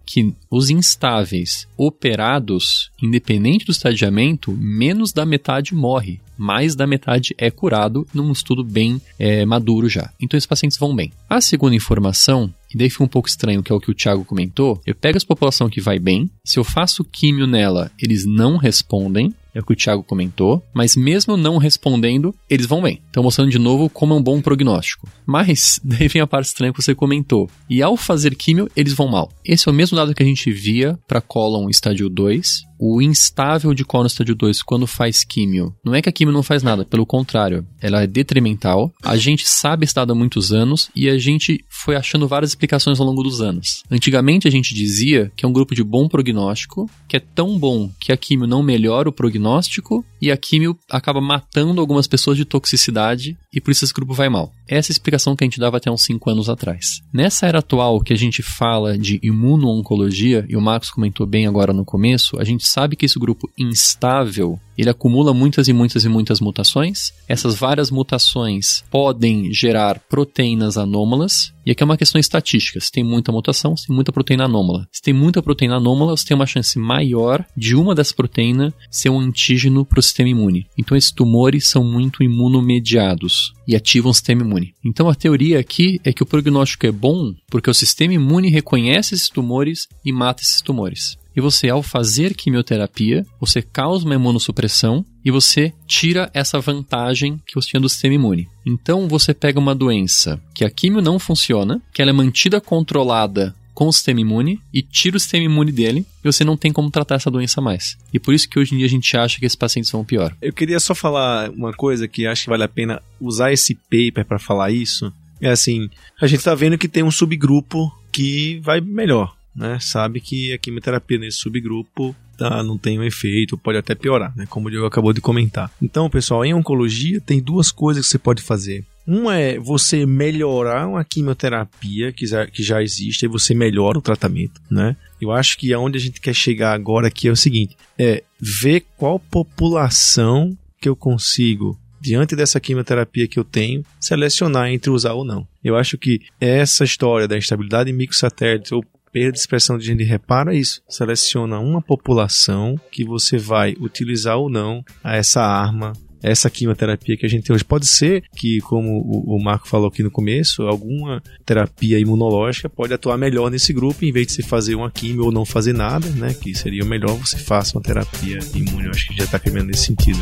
que 0.05 0.33
os 0.49 0.69
instáveis 0.69 1.67
operados, 1.77 2.91
independente 3.01 3.65
do 3.65 3.71
estadiamento, 3.71 4.51
menos 4.51 5.11
da 5.11 5.25
metade 5.25 5.75
morre 5.75 6.19
mais 6.37 6.75
da 6.75 6.85
metade 6.85 7.33
é 7.37 7.49
curado 7.49 8.05
num 8.13 8.31
estudo 8.31 8.63
bem 8.63 9.01
é, 9.17 9.45
maduro 9.45 9.89
já. 9.89 10.11
Então 10.21 10.37
esses 10.37 10.45
pacientes 10.45 10.77
vão 10.77 10.95
bem. 10.95 11.11
A 11.29 11.41
segunda 11.41 11.75
informação, 11.75 12.53
e 12.73 12.77
daí 12.77 12.89
fica 12.89 13.03
um 13.03 13.07
pouco 13.07 13.27
estranho, 13.27 13.63
que 13.63 13.71
é 13.71 13.75
o 13.75 13.79
que 13.79 13.89
o 13.89 13.93
Thiago 13.93 14.23
comentou, 14.23 14.79
eu 14.85 14.93
pego 14.93 15.17
essa 15.17 15.25
população 15.25 15.69
que 15.69 15.81
vai 15.81 15.97
bem, 15.97 16.29
se 16.45 16.59
eu 16.59 16.63
faço 16.63 17.03
químio 17.03 17.47
nela, 17.47 17.91
eles 17.99 18.25
não 18.25 18.57
respondem, 18.57 19.33
é 19.57 19.59
o 19.59 19.63
que 19.63 19.73
o 19.73 19.75
Thiago 19.75 20.03
comentou, 20.03 20.63
mas 20.71 20.95
mesmo 20.95 21.35
não 21.35 21.57
respondendo, 21.57 22.33
eles 22.47 22.67
vão 22.67 22.81
bem. 22.81 23.01
Então 23.09 23.23
mostrando 23.23 23.49
de 23.49 23.57
novo 23.57 23.89
como 23.89 24.13
é 24.13 24.17
um 24.17 24.21
bom 24.21 24.39
prognóstico. 24.39 25.09
Mas, 25.25 25.79
daí 25.83 26.07
vem 26.07 26.21
a 26.21 26.27
parte 26.27 26.47
estranha 26.47 26.71
que 26.71 26.81
você 26.81 26.93
comentou. 26.93 27.49
E 27.67 27.81
ao 27.81 27.97
fazer 27.97 28.35
químio, 28.35 28.69
eles 28.75 28.93
vão 28.93 29.07
mal. 29.07 29.31
Esse 29.43 29.67
é 29.67 29.71
o 29.71 29.75
mesmo 29.75 29.97
dado 29.97 30.13
que 30.13 30.21
a 30.21 30.25
gente 30.25 30.51
via 30.51 30.97
para 31.07 31.19
Colon 31.19 31.69
estádio 31.69 32.07
2, 32.07 32.67
o 32.79 33.01
instável 33.01 33.73
de 33.73 33.83
colo 33.83 34.03
no 34.03 34.07
estádio 34.07 34.35
2 34.35 34.61
quando 34.61 34.87
faz 34.87 35.23
químio, 35.23 35.75
não 35.83 35.95
é 35.95 36.01
que 36.01 36.09
a 36.09 36.11
químio 36.11 36.33
não 36.33 36.43
faz 36.43 36.63
nada, 36.63 36.85
pelo 36.85 37.05
contrário, 37.05 37.65
ela 37.81 38.01
é 38.01 38.07
detrimental. 38.07 38.93
A 39.03 39.17
gente 39.17 39.47
sabe 39.47 39.87
dado 39.93 40.11
há 40.11 40.15
muitos 40.15 40.51
anos 40.51 40.89
e 40.95 41.09
a 41.09 41.17
gente 41.17 41.63
foi 41.69 41.95
achando 41.95 42.27
várias 42.27 42.51
explicações 42.51 42.99
ao 42.99 43.05
longo 43.05 43.23
dos 43.23 43.41
anos. 43.41 43.83
Antigamente 43.89 44.47
a 44.47 44.51
gente 44.51 44.75
dizia 44.75 45.31
que 45.35 45.45
é 45.45 45.47
um 45.47 45.53
grupo 45.53 45.73
de 45.73 45.83
bom 45.83 46.07
prognóstico, 46.07 46.89
que 47.07 47.17
é 47.17 47.19
tão 47.19 47.57
bom 47.57 47.89
que 47.99 48.11
a 48.11 48.17
químio 48.17 48.45
não 48.45 48.61
melhora 48.61 49.09
o 49.09 49.13
prognóstico 49.13 50.05
e 50.21 50.31
a 50.31 50.37
químio 50.37 50.77
acaba 50.89 51.21
matando 51.21 51.79
algumas 51.79 52.07
pessoas 52.07 52.37
de 52.37 52.45
toxicidade 52.45 53.37
e 53.57 53.61
por 53.61 53.71
isso 53.71 53.83
esse 53.83 53.93
grupo 53.93 54.13
vai 54.13 54.29
mal. 54.29 54.53
Essa 54.67 54.91
é 54.91 54.93
explicação 54.93 55.35
que 55.35 55.43
a 55.43 55.47
gente 55.47 55.59
dava 55.59 55.77
até 55.77 55.89
uns 55.89 56.03
5 56.03 56.29
anos 56.29 56.47
atrás. 56.47 57.01
Nessa 57.11 57.47
era 57.47 57.59
atual 57.59 57.99
que 57.99 58.13
a 58.13 58.17
gente 58.17 58.43
fala 58.43 58.97
de 58.97 59.19
imuno-oncologia, 59.23 60.45
e 60.47 60.55
o 60.55 60.61
Marcos 60.61 60.91
comentou 60.91 61.25
bem 61.25 61.47
agora 61.47 61.73
no 61.73 61.83
começo, 61.83 62.39
a 62.39 62.43
gente 62.43 62.67
sabe 62.67 62.95
que 62.95 63.05
esse 63.05 63.17
grupo 63.17 63.49
instável 63.57 64.59
ele 64.77 64.89
acumula 64.89 65.33
muitas 65.33 65.67
e 65.67 65.73
muitas 65.73 66.05
e 66.05 66.09
muitas 66.09 66.39
mutações. 66.39 67.11
Essas 67.27 67.55
várias 67.55 67.89
mutações 67.89 68.83
podem 68.91 69.53
gerar 69.53 69.99
proteínas 69.99 70.77
anômalas. 70.77 71.53
E 71.65 71.71
aqui 71.71 71.83
é 71.83 71.85
uma 71.85 71.97
questão 71.97 72.19
estatística. 72.19 72.79
Se 72.79 72.91
tem 72.91 73.03
muita 73.03 73.31
mutação, 73.31 73.75
se 73.75 73.87
tem 73.87 73.95
muita 73.95 74.13
proteína 74.13 74.45
anômala. 74.45 74.87
Se 74.91 75.01
tem 75.01 75.13
muita 75.13 75.41
proteína 75.41 75.77
anômala, 75.77 76.15
você 76.15 76.25
tem 76.25 76.35
uma 76.35 76.45
chance 76.45 76.77
maior 76.79 77.43
de 77.57 77.75
uma 77.75 77.93
dessas 77.93 78.13
proteínas 78.13 78.73
ser 78.89 79.09
um 79.09 79.19
antígeno 79.19 79.85
para 79.85 79.99
o 79.99 80.03
sistema 80.03 80.29
imune. 80.29 80.67
Então 80.77 80.95
esses 80.95 81.11
tumores 81.11 81.67
são 81.67 81.83
muito 81.83 82.23
imunomediados 82.23 83.53
e 83.67 83.75
ativam 83.75 84.11
o 84.11 84.13
sistema 84.13 84.43
imune. 84.43 84.73
Então 84.85 85.09
a 85.09 85.15
teoria 85.15 85.59
aqui 85.59 85.99
é 86.03 86.13
que 86.13 86.23
o 86.23 86.25
prognóstico 86.25 86.85
é 86.85 86.91
bom 86.91 87.33
porque 87.49 87.69
o 87.69 87.73
sistema 87.73 88.13
imune 88.13 88.49
reconhece 88.49 89.15
esses 89.15 89.29
tumores 89.29 89.87
e 90.05 90.11
mata 90.13 90.41
esses 90.41 90.61
tumores. 90.61 91.17
E 91.37 91.41
você, 91.41 91.69
ao 91.69 91.83
fazer 91.83 92.33
quimioterapia, 92.33 93.23
você 93.39 93.61
causa 93.61 94.03
uma 94.03 94.15
imunossupressão 94.15 95.05
e 95.23 95.29
você 95.29 95.71
tira 95.85 96.31
essa 96.33 96.59
vantagem 96.59 97.39
que 97.45 97.53
você 97.53 97.69
tinha 97.69 97.79
do 97.79 97.87
sistema 97.87 98.15
imune. 98.15 98.49
Então 98.65 99.07
você 99.07 99.35
pega 99.35 99.59
uma 99.59 99.75
doença 99.75 100.41
que 100.55 100.65
a 100.65 100.69
quimio 100.71 100.99
não 100.99 101.19
funciona, 101.19 101.79
que 101.93 102.01
ela 102.01 102.09
é 102.09 102.13
mantida 102.13 102.59
controlada 102.59 103.55
com 103.71 103.87
o 103.87 103.93
sistema 103.93 104.19
imune 104.19 104.59
e 104.73 104.81
tira 104.81 105.15
o 105.15 105.19
sistema 105.19 105.45
imune 105.45 105.71
dele 105.71 106.03
e 106.23 106.31
você 106.31 106.43
não 106.43 106.57
tem 106.57 106.73
como 106.73 106.89
tratar 106.89 107.13
essa 107.13 107.29
doença 107.29 107.61
mais. 107.61 107.95
E 108.11 108.19
por 108.19 108.33
isso 108.33 108.49
que 108.49 108.57
hoje 108.57 108.73
em 108.73 108.79
dia 108.79 108.87
a 108.87 108.89
gente 108.89 109.15
acha 109.15 109.39
que 109.39 109.45
esses 109.45 109.55
pacientes 109.55 109.91
vão 109.91 110.03
pior. 110.03 110.35
Eu 110.41 110.51
queria 110.51 110.79
só 110.79 110.95
falar 110.95 111.51
uma 111.51 111.71
coisa 111.71 112.07
que 112.07 112.25
acho 112.25 112.45
que 112.45 112.49
vale 112.49 112.63
a 112.63 112.67
pena 112.67 112.99
usar 113.21 113.53
esse 113.53 113.75
paper 113.75 114.25
para 114.25 114.39
falar 114.39 114.71
isso. 114.71 115.13
É 115.39 115.51
assim, 115.51 115.87
a 116.19 116.25
gente 116.25 116.39
está 116.39 116.55
vendo 116.55 116.79
que 116.79 116.87
tem 116.87 117.03
um 117.03 117.11
subgrupo 117.11 117.95
que 118.11 118.59
vai 118.63 118.81
melhor 118.81 119.36
né, 119.57 119.79
sabe 119.81 120.21
que 120.21 120.53
a 120.53 120.57
quimioterapia 120.57 121.17
nesse 121.17 121.39
subgrupo 121.39 122.15
tá, 122.37 122.61
não 122.61 122.77
tem 122.77 122.99
um 122.99 123.03
efeito, 123.03 123.57
pode 123.57 123.79
até 123.79 123.95
piorar, 123.95 124.31
né, 124.37 124.45
como 124.47 124.67
o 124.67 124.69
Diego 124.69 124.85
acabou 124.85 125.11
de 125.11 125.19
comentar. 125.19 125.71
Então, 125.81 126.09
pessoal, 126.09 126.45
em 126.45 126.53
oncologia 126.53 127.19
tem 127.19 127.41
duas 127.41 127.71
coisas 127.71 128.05
que 128.05 128.11
você 128.11 128.19
pode 128.19 128.43
fazer. 128.43 128.85
Uma 129.05 129.37
é 129.37 129.57
você 129.57 130.05
melhorar 130.05 130.85
uma 130.85 131.03
quimioterapia 131.03 132.11
que 132.11 132.27
já, 132.27 132.45
que 132.45 132.61
já 132.61 132.83
existe 132.83 133.23
e 133.23 133.29
você 133.29 133.53
melhora 133.53 133.97
o 133.97 134.01
tratamento, 134.01 134.61
né? 134.69 134.97
Eu 135.19 135.31
acho 135.31 135.57
que 135.57 135.73
aonde 135.73 135.97
a 135.97 136.01
gente 136.01 136.19
quer 136.19 136.35
chegar 136.35 136.73
agora 136.73 137.07
aqui 137.07 137.29
é 137.29 137.31
o 137.31 137.35
seguinte, 137.35 137.75
é 137.97 138.21
ver 138.39 138.85
qual 138.97 139.17
população 139.17 140.55
que 140.79 140.89
eu 140.89 140.95
consigo 140.95 141.79
diante 141.99 142.35
dessa 142.35 142.59
quimioterapia 142.59 143.27
que 143.27 143.39
eu 143.39 143.43
tenho, 143.43 143.83
selecionar 143.99 144.69
entre 144.69 144.89
usar 144.89 145.13
ou 145.13 145.25
não. 145.25 145.47
Eu 145.63 145.75
acho 145.75 145.97
que 145.97 146.21
essa 146.39 146.83
história 146.83 147.27
da 147.27 147.37
instabilidade 147.37 147.91
microsatélite 147.91 148.73
ou 148.73 148.83
perda 149.11 149.31
de 149.33 149.39
expressão 149.39 149.77
de 149.77 149.85
gene 149.85 150.03
repara 150.03 150.53
isso. 150.53 150.81
Seleciona 150.87 151.59
uma 151.59 151.81
população 151.81 152.79
que 152.91 153.03
você 153.03 153.37
vai 153.37 153.75
utilizar 153.79 154.37
ou 154.37 154.49
não 154.49 154.83
a 155.03 155.15
essa 155.15 155.41
arma 155.41 155.93
essa 156.21 156.49
quimioterapia 156.49 157.17
que 157.17 157.25
a 157.25 157.29
gente 157.29 157.43
tem 157.43 157.55
hoje. 157.55 157.63
Pode 157.63 157.85
ser 157.85 158.23
que, 158.35 158.59
como 158.61 159.01
o, 159.01 159.41
Marco 159.41 159.67
falou 159.67 159.87
aqui 159.87 160.03
no 160.03 160.11
começo, 160.11 160.63
alguma 160.63 161.21
terapia 161.45 161.99
imunológica 161.99 162.69
pode 162.69 162.93
atuar 162.93 163.17
melhor 163.17 163.49
nesse 163.49 163.71
grupo, 163.73 164.03
em 164.03 164.11
vez 164.11 164.27
de 164.27 164.33
você 164.33 164.43
fazer 164.43 164.75
uma 164.75 164.91
quimio 164.91 165.25
ou 165.25 165.31
não 165.31 165.45
fazer 165.45 165.73
nada, 165.73 166.09
né? 166.09 166.33
Que 166.33 166.55
seria 166.55 166.83
melhor 166.85 167.15
você 167.17 167.37
faça 167.37 167.77
uma 167.77 167.83
terapia 167.83 168.39
imune. 168.55 168.85
Eu 168.85 168.91
acho 168.91 169.07
que 169.07 169.17
já 169.17 169.23
está 169.25 169.39
caminhando 169.39 169.67
nesse 169.67 169.85
sentido. 169.85 170.19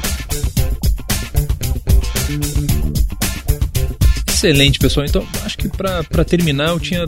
Excelente, 4.28 4.80
pessoal. 4.80 5.06
Então, 5.06 5.26
acho 5.44 5.58
que 5.58 5.70
para 5.70 6.26
terminar, 6.26 6.70
eu 6.70 6.80
tinha 6.80 7.08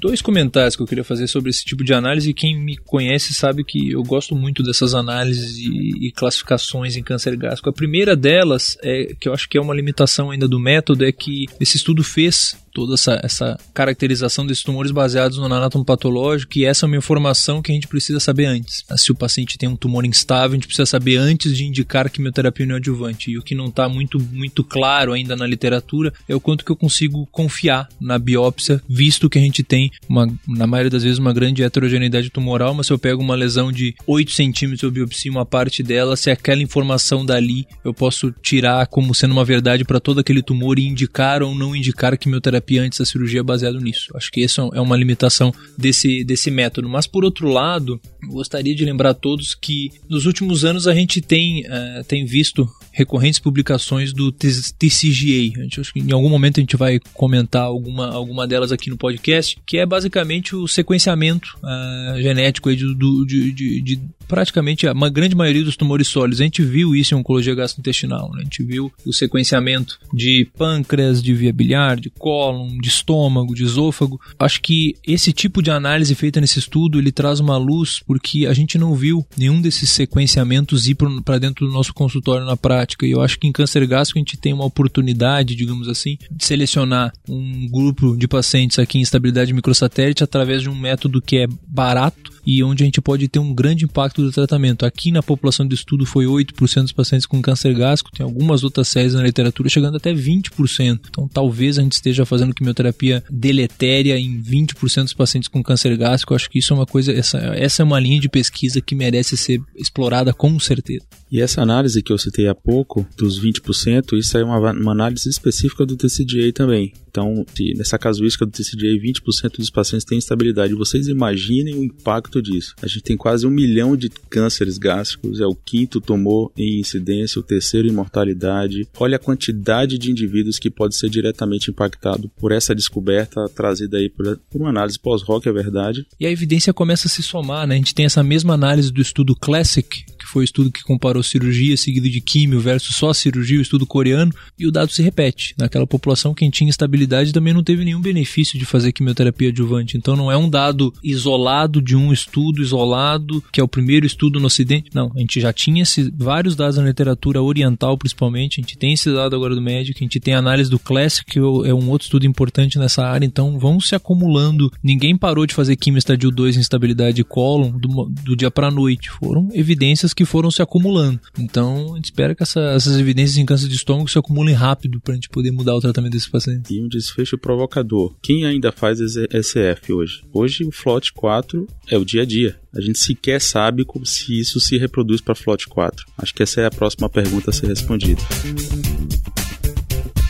dois 0.00 0.22
comentários 0.22 0.74
que 0.74 0.82
eu 0.82 0.86
queria 0.86 1.04
fazer 1.04 1.26
sobre 1.26 1.50
esse 1.50 1.64
tipo 1.64 1.84
de 1.84 1.92
análise. 1.92 2.32
Quem 2.32 2.58
me 2.58 2.76
conhece 2.76 3.34
sabe 3.34 3.62
que 3.62 3.92
eu 3.92 4.02
gosto 4.02 4.34
muito 4.34 4.62
dessas 4.62 4.94
análises 4.94 5.58
e, 5.58 6.06
e, 6.06 6.12
classificações 6.12 6.96
em 6.96 7.02
câncer 7.02 7.36
gástrico. 7.36 7.68
A 7.68 7.72
primeira 7.72 8.16
delas, 8.16 8.78
é 8.82 9.14
que 9.18 9.28
eu 9.28 9.34
acho 9.34 9.48
que 9.48 9.58
é 9.58 9.60
uma 9.60 9.74
limitação 9.74 10.30
ainda 10.30 10.48
do 10.48 10.58
método, 10.58 11.04
é 11.04 11.12
que 11.12 11.44
esse 11.60 11.76
estudo 11.76 12.02
fez 12.02 12.56
toda 12.72 12.94
essa, 12.94 13.20
essa 13.22 13.58
caracterização 13.74 14.46
desses 14.46 14.62
tumores 14.62 14.90
baseados 14.90 15.38
no 15.38 15.44
anátomo 15.46 15.84
patológico 15.84 16.58
e 16.58 16.64
essa 16.64 16.84
é 16.84 16.86
uma 16.86 16.96
informação 16.96 17.60
que 17.62 17.70
a 17.70 17.74
gente 17.74 17.88
precisa 17.88 18.20
saber 18.20 18.46
antes. 18.46 18.84
Se 18.96 19.12
o 19.12 19.14
paciente 19.14 19.58
tem 19.58 19.68
um 19.68 19.76
tumor 19.76 20.04
instável, 20.04 20.52
a 20.52 20.54
gente 20.54 20.66
precisa 20.66 20.86
saber 20.86 21.16
antes 21.16 21.56
de 21.56 21.64
indicar 21.64 22.10
quimioterapia 22.10 22.66
neoadjuvante. 22.66 23.30
E 23.30 23.38
o 23.38 23.42
que 23.42 23.54
não 23.54 23.66
está 23.66 23.88
muito, 23.88 24.18
muito 24.18 24.62
claro 24.62 25.12
ainda 25.12 25.36
na 25.36 25.46
literatura 25.46 26.12
é 26.28 26.34
o 26.34 26.40
quanto 26.40 26.64
que 26.64 26.70
eu 26.70 26.76
consigo 26.76 27.26
confiar 27.26 27.88
na 28.00 28.18
biópsia, 28.18 28.82
visto 28.88 29.28
que 29.28 29.38
a 29.38 29.42
gente 29.42 29.62
tem, 29.62 29.90
uma, 30.08 30.26
na 30.46 30.66
maioria 30.66 30.90
das 30.90 31.02
vezes, 31.02 31.18
uma 31.18 31.32
grande 31.32 31.62
heterogeneidade 31.62 32.30
tumoral, 32.30 32.74
mas 32.74 32.86
se 32.86 32.92
eu 32.92 32.98
pego 32.98 33.22
uma 33.22 33.34
lesão 33.34 33.72
de 33.72 33.94
8 34.06 34.32
centímetros, 34.32 34.82
eu 34.82 34.90
biopsia 34.90 35.30
uma 35.30 35.46
parte 35.46 35.82
dela, 35.82 36.16
se 36.16 36.30
aquela 36.30 36.62
informação 36.62 37.24
dali 37.24 37.66
eu 37.84 37.92
posso 37.92 38.32
tirar 38.42 38.86
como 38.86 39.14
sendo 39.14 39.32
uma 39.32 39.44
verdade 39.44 39.84
para 39.84 40.00
todo 40.00 40.20
aquele 40.20 40.42
tumor 40.42 40.78
e 40.78 40.86
indicar 40.86 41.42
ou 41.42 41.54
não 41.54 41.74
indicar 41.74 42.16
quimioterapia 42.16 42.59
antes 42.78 42.98
da 42.98 43.04
cirurgia 43.04 43.42
baseado 43.42 43.80
nisso. 43.80 44.16
Acho 44.16 44.30
que 44.30 44.42
essa 44.42 44.62
é 44.72 44.80
uma 44.80 44.96
limitação 44.96 45.52
desse, 45.76 46.24
desse 46.24 46.50
método. 46.50 46.88
Mas 46.88 47.06
por 47.06 47.24
outro 47.24 47.48
lado, 47.48 48.00
gostaria 48.24 48.74
de 48.74 48.84
lembrar 48.84 49.10
a 49.10 49.14
todos 49.14 49.54
que 49.54 49.90
nos 50.08 50.26
últimos 50.26 50.64
anos 50.64 50.86
a 50.86 50.94
gente 50.94 51.20
tem, 51.20 51.62
uh, 51.62 52.04
tem 52.06 52.24
visto 52.24 52.68
recorrentes 52.92 53.38
publicações 53.38 54.12
do 54.12 54.32
TCGA. 54.32 55.62
Gente, 55.62 55.80
acho 55.80 55.92
que 55.92 56.00
em 56.00 56.12
algum 56.12 56.28
momento 56.28 56.58
a 56.58 56.60
gente 56.60 56.76
vai 56.76 57.00
comentar 57.14 57.62
alguma, 57.62 58.10
alguma 58.12 58.46
delas 58.46 58.72
aqui 58.72 58.90
no 58.90 58.96
podcast, 58.96 59.58
que 59.64 59.78
é 59.78 59.86
basicamente 59.86 60.54
o 60.54 60.66
sequenciamento 60.66 61.56
uh, 61.62 62.20
genético 62.20 62.74
de, 62.74 62.94
de, 62.94 63.52
de, 63.52 63.80
de, 63.80 64.00
praticamente 64.30 64.86
a 64.86 64.94
grande 65.10 65.34
maioria 65.34 65.64
dos 65.64 65.76
tumores 65.76 66.08
sólidos. 66.08 66.40
A 66.40 66.44
gente 66.44 66.62
viu 66.62 66.94
isso 66.94 67.14
em 67.14 67.18
oncologia 67.18 67.54
gastrointestinal. 67.54 68.30
Né? 68.32 68.40
A 68.40 68.44
gente 68.44 68.62
viu 68.62 68.92
o 69.04 69.12
sequenciamento 69.12 69.98
de 70.12 70.48
pâncreas, 70.56 71.22
de 71.22 71.34
via 71.34 71.52
biliar, 71.52 71.98
de 71.98 72.10
cólon, 72.10 72.78
de 72.80 72.88
estômago, 72.88 73.54
de 73.54 73.64
esôfago. 73.64 74.20
Acho 74.38 74.60
que 74.62 74.94
esse 75.06 75.32
tipo 75.32 75.62
de 75.62 75.70
análise 75.70 76.14
feita 76.14 76.40
nesse 76.40 76.58
estudo 76.58 76.98
ele 76.98 77.12
traz 77.12 77.40
uma 77.40 77.56
luz 77.56 78.00
porque 78.06 78.46
a 78.46 78.54
gente 78.54 78.78
não 78.78 78.94
viu 78.94 79.26
nenhum 79.36 79.60
desses 79.60 79.90
sequenciamentos 79.90 80.86
ir 80.86 80.96
para 81.24 81.38
dentro 81.38 81.66
do 81.66 81.72
nosso 81.72 81.92
consultório 81.92 82.46
na 82.46 82.56
prática 82.56 82.70
prática. 82.70 83.06
E 83.06 83.10
eu 83.10 83.20
acho 83.20 83.38
que 83.38 83.48
em 83.48 83.52
câncer 83.52 83.86
gástrico 83.86 84.18
a 84.18 84.20
gente 84.20 84.36
tem 84.36 84.52
uma 84.52 84.64
oportunidade, 84.64 85.56
digamos 85.56 85.88
assim, 85.88 86.16
de 86.30 86.44
selecionar 86.44 87.12
um 87.28 87.68
grupo 87.68 88.16
de 88.16 88.28
pacientes 88.28 88.78
aqui 88.78 88.98
em 88.98 89.02
estabilidade 89.02 89.52
microsatélite 89.52 90.22
através 90.22 90.62
de 90.62 90.68
um 90.68 90.74
método 90.74 91.20
que 91.20 91.38
é 91.38 91.46
barato 91.66 92.30
e 92.46 92.62
onde 92.62 92.82
a 92.82 92.86
gente 92.86 93.00
pode 93.00 93.28
ter 93.28 93.38
um 93.38 93.54
grande 93.54 93.84
impacto 93.84 94.22
do 94.22 94.32
tratamento. 94.32 94.84
Aqui 94.84 95.10
na 95.10 95.22
população 95.22 95.66
de 95.66 95.74
estudo 95.74 96.06
foi 96.06 96.26
8% 96.26 96.82
dos 96.82 96.92
pacientes 96.92 97.26
com 97.26 97.40
câncer 97.40 97.74
gástrico, 97.74 98.16
tem 98.16 98.24
algumas 98.24 98.64
outras 98.64 98.88
séries 98.88 99.14
na 99.14 99.22
literatura 99.22 99.68
chegando 99.68 99.96
até 99.96 100.12
20%. 100.12 101.00
Então 101.08 101.28
talvez 101.28 101.78
a 101.78 101.82
gente 101.82 101.92
esteja 101.92 102.24
fazendo 102.24 102.54
quimioterapia 102.54 103.22
deletéria 103.30 104.18
em 104.18 104.40
20% 104.40 105.04
dos 105.04 105.14
pacientes 105.14 105.48
com 105.48 105.62
câncer 105.62 105.96
gástrico. 105.96 106.32
Eu 106.32 106.36
acho 106.36 106.50
que 106.50 106.58
isso 106.58 106.72
é 106.72 106.76
uma 106.76 106.86
coisa, 106.86 107.12
essa, 107.12 107.38
essa 107.38 107.82
é 107.82 107.84
uma 107.84 108.00
linha 108.00 108.20
de 108.20 108.28
pesquisa 108.28 108.80
que 108.80 108.94
merece 108.94 109.36
ser 109.36 109.60
explorada 109.76 110.32
com 110.32 110.58
certeza. 110.58 111.04
E 111.30 111.40
essa 111.40 111.62
análise 111.62 112.02
que 112.02 112.12
eu 112.12 112.18
citei 112.18 112.48
há 112.48 112.54
pouco, 112.54 113.06
dos 113.16 113.40
20%, 113.40 114.18
isso 114.18 114.36
é 114.36 114.42
uma, 114.42 114.72
uma 114.72 114.92
análise 114.92 115.28
específica 115.28 115.86
do 115.86 115.96
TCGA 115.96 116.52
também. 116.52 116.92
Então, 117.08 117.44
nessa 117.76 117.98
casuística 117.98 118.46
do 118.46 118.52
TCGA, 118.52 119.00
20% 119.00 119.58
dos 119.58 119.70
pacientes 119.70 120.04
têm 120.04 120.18
estabilidade. 120.18 120.74
Vocês 120.74 121.08
imaginem 121.08 121.74
o 121.74 121.84
impacto 121.84 122.29
disso. 122.42 122.74
A 122.82 122.86
gente 122.86 123.02
tem 123.02 123.16
quase 123.16 123.46
um 123.46 123.50
milhão 123.50 123.96
de 123.96 124.10
cânceres 124.28 124.76
gástricos, 124.76 125.40
é 125.40 125.46
o 125.46 125.54
quinto 125.54 126.00
tumor 126.00 126.52
em 126.54 126.78
incidência, 126.78 127.40
o 127.40 127.42
terceiro 127.42 127.88
em 127.88 127.92
mortalidade. 127.92 128.86
Olha 128.98 129.16
a 129.16 129.18
quantidade 129.18 129.96
de 129.96 130.10
indivíduos 130.10 130.58
que 130.58 130.70
pode 130.70 130.94
ser 130.94 131.08
diretamente 131.08 131.70
impactado 131.70 132.28
por 132.36 132.52
essa 132.52 132.74
descoberta 132.74 133.48
trazida 133.48 133.96
aí 133.96 134.10
por, 134.10 134.38
por 134.50 134.60
uma 134.60 134.68
análise 134.68 134.98
pós-rock, 134.98 135.48
é 135.48 135.52
verdade. 135.52 136.06
E 136.18 136.26
a 136.26 136.30
evidência 136.30 136.74
começa 136.74 137.06
a 137.06 137.10
se 137.10 137.22
somar, 137.22 137.66
né? 137.66 137.76
A 137.76 137.78
gente 137.78 137.94
tem 137.94 138.04
essa 138.04 138.22
mesma 138.22 138.52
análise 138.52 138.92
do 138.92 139.00
estudo 139.00 139.34
Classic, 139.34 140.04
foi 140.30 140.42
o 140.42 140.44
estudo 140.44 140.70
que 140.70 140.82
comparou 140.82 141.22
cirurgia 141.22 141.76
seguido 141.76 142.08
de 142.08 142.20
químio 142.20 142.60
versus 142.60 142.96
só 142.96 143.12
cirurgia, 143.12 143.58
o 143.58 143.62
estudo 143.62 143.86
coreano, 143.86 144.32
e 144.58 144.66
o 144.66 144.70
dado 144.70 144.92
se 144.92 145.02
repete. 145.02 145.54
Naquela 145.58 145.86
população, 145.86 146.34
quem 146.34 146.50
tinha 146.50 146.70
estabilidade 146.70 147.32
também 147.32 147.52
não 147.52 147.62
teve 147.62 147.84
nenhum 147.84 148.00
benefício 148.00 148.58
de 148.58 148.64
fazer 148.64 148.92
quimioterapia 148.92 149.48
adjuvante. 149.48 149.96
Então 149.96 150.16
não 150.16 150.30
é 150.30 150.36
um 150.36 150.48
dado 150.48 150.92
isolado 151.02 151.82
de 151.82 151.96
um 151.96 152.12
estudo 152.12 152.62
isolado, 152.62 153.42
que 153.52 153.60
é 153.60 153.64
o 153.64 153.68
primeiro 153.68 154.06
estudo 154.06 154.38
no 154.38 154.46
Ocidente. 154.46 154.90
Não, 154.94 155.12
a 155.14 155.18
gente 155.18 155.40
já 155.40 155.52
tinha 155.52 155.82
esse, 155.82 156.12
vários 156.16 156.56
dados 156.56 156.76
na 156.76 156.84
literatura 156.84 157.42
oriental, 157.42 157.96
principalmente. 157.96 158.60
A 158.60 158.62
gente 158.62 158.76
tem 158.76 158.92
esse 158.92 159.12
dado 159.12 159.34
agora 159.34 159.54
do 159.54 159.62
médico, 159.62 159.98
a 160.00 160.04
gente 160.04 160.20
tem 160.20 160.34
a 160.34 160.38
análise 160.38 160.70
do 160.70 160.78
Classic, 160.78 161.24
que 161.24 161.38
é 161.38 161.74
um 161.74 161.88
outro 161.88 162.06
estudo 162.06 162.26
importante 162.26 162.78
nessa 162.78 163.04
área. 163.04 163.24
Então 163.24 163.58
vão 163.58 163.80
se 163.80 163.94
acumulando. 163.94 164.72
Ninguém 164.82 165.16
parou 165.16 165.46
de 165.46 165.54
fazer 165.54 165.76
quimio 165.76 165.98
estadio 165.98 166.30
2 166.30 166.56
em 166.56 166.60
estabilidade 166.60 167.16
de 167.16 167.24
cólon 167.24 167.70
do, 167.70 168.10
do 168.24 168.36
dia 168.36 168.50
para 168.50 168.70
noite. 168.70 169.10
Foram 169.10 169.48
evidências 169.52 170.12
que 170.12 170.19
que 170.20 170.24
foram 170.26 170.50
se 170.50 170.60
acumulando. 170.60 171.18
Então, 171.38 171.94
a 171.94 171.96
gente 171.96 172.04
espera 172.04 172.34
que 172.34 172.42
essa, 172.42 172.60
essas 172.60 172.98
evidências 172.98 173.38
em 173.38 173.46
câncer 173.46 173.68
de 173.68 173.74
estômago 173.74 174.06
se 174.06 174.18
acumulem 174.18 174.54
rápido 174.54 175.00
para 175.00 175.12
a 175.12 175.14
gente 175.14 175.30
poder 175.30 175.50
mudar 175.50 175.74
o 175.74 175.80
tratamento 175.80 176.12
desses 176.12 176.28
pacientes. 176.28 176.70
E 176.70 176.78
um 176.78 176.88
desfecho 176.88 177.38
provocador. 177.38 178.14
Quem 178.20 178.44
ainda 178.44 178.70
faz 178.70 178.98
SF 178.98 179.94
hoje? 179.94 180.22
Hoje 180.30 180.62
o 180.64 180.70
FLOT 180.70 181.10
4 181.14 181.66
é 181.88 181.96
o 181.96 182.04
dia 182.04 182.20
a 182.20 182.26
dia. 182.26 182.60
A 182.76 182.82
gente 182.82 182.98
sequer 182.98 183.40
sabe 183.40 183.86
se 184.04 184.38
isso 184.38 184.60
se 184.60 184.76
reproduz 184.76 185.22
para 185.22 185.34
FLOT 185.34 185.66
4. 185.66 186.04
Acho 186.18 186.34
que 186.34 186.42
essa 186.42 186.60
é 186.60 186.66
a 186.66 186.70
próxima 186.70 187.08
pergunta 187.08 187.48
a 187.48 187.52
ser 187.54 187.68
respondida. 187.68 188.20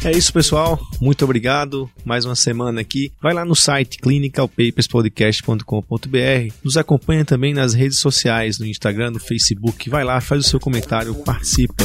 É 0.02 0.10
isso, 0.12 0.32
pessoal. 0.32 0.80
Muito 0.98 1.22
obrigado. 1.24 1.90
Mais 2.04 2.24
uma 2.24 2.34
semana 2.34 2.80
aqui. 2.80 3.12
Vai 3.20 3.34
lá 3.34 3.44
no 3.44 3.54
site 3.54 3.98
clinicalpaperspodcast.com.br. 3.98 6.54
Nos 6.64 6.78
acompanha 6.78 7.22
também 7.24 7.52
nas 7.52 7.74
redes 7.74 7.98
sociais, 7.98 8.58
no 8.58 8.64
Instagram, 8.66 9.10
no 9.10 9.20
Facebook. 9.20 9.90
Vai 9.90 10.02
lá, 10.02 10.18
faz 10.20 10.46
o 10.46 10.48
seu 10.48 10.58
comentário, 10.58 11.14
participa. 11.16 11.84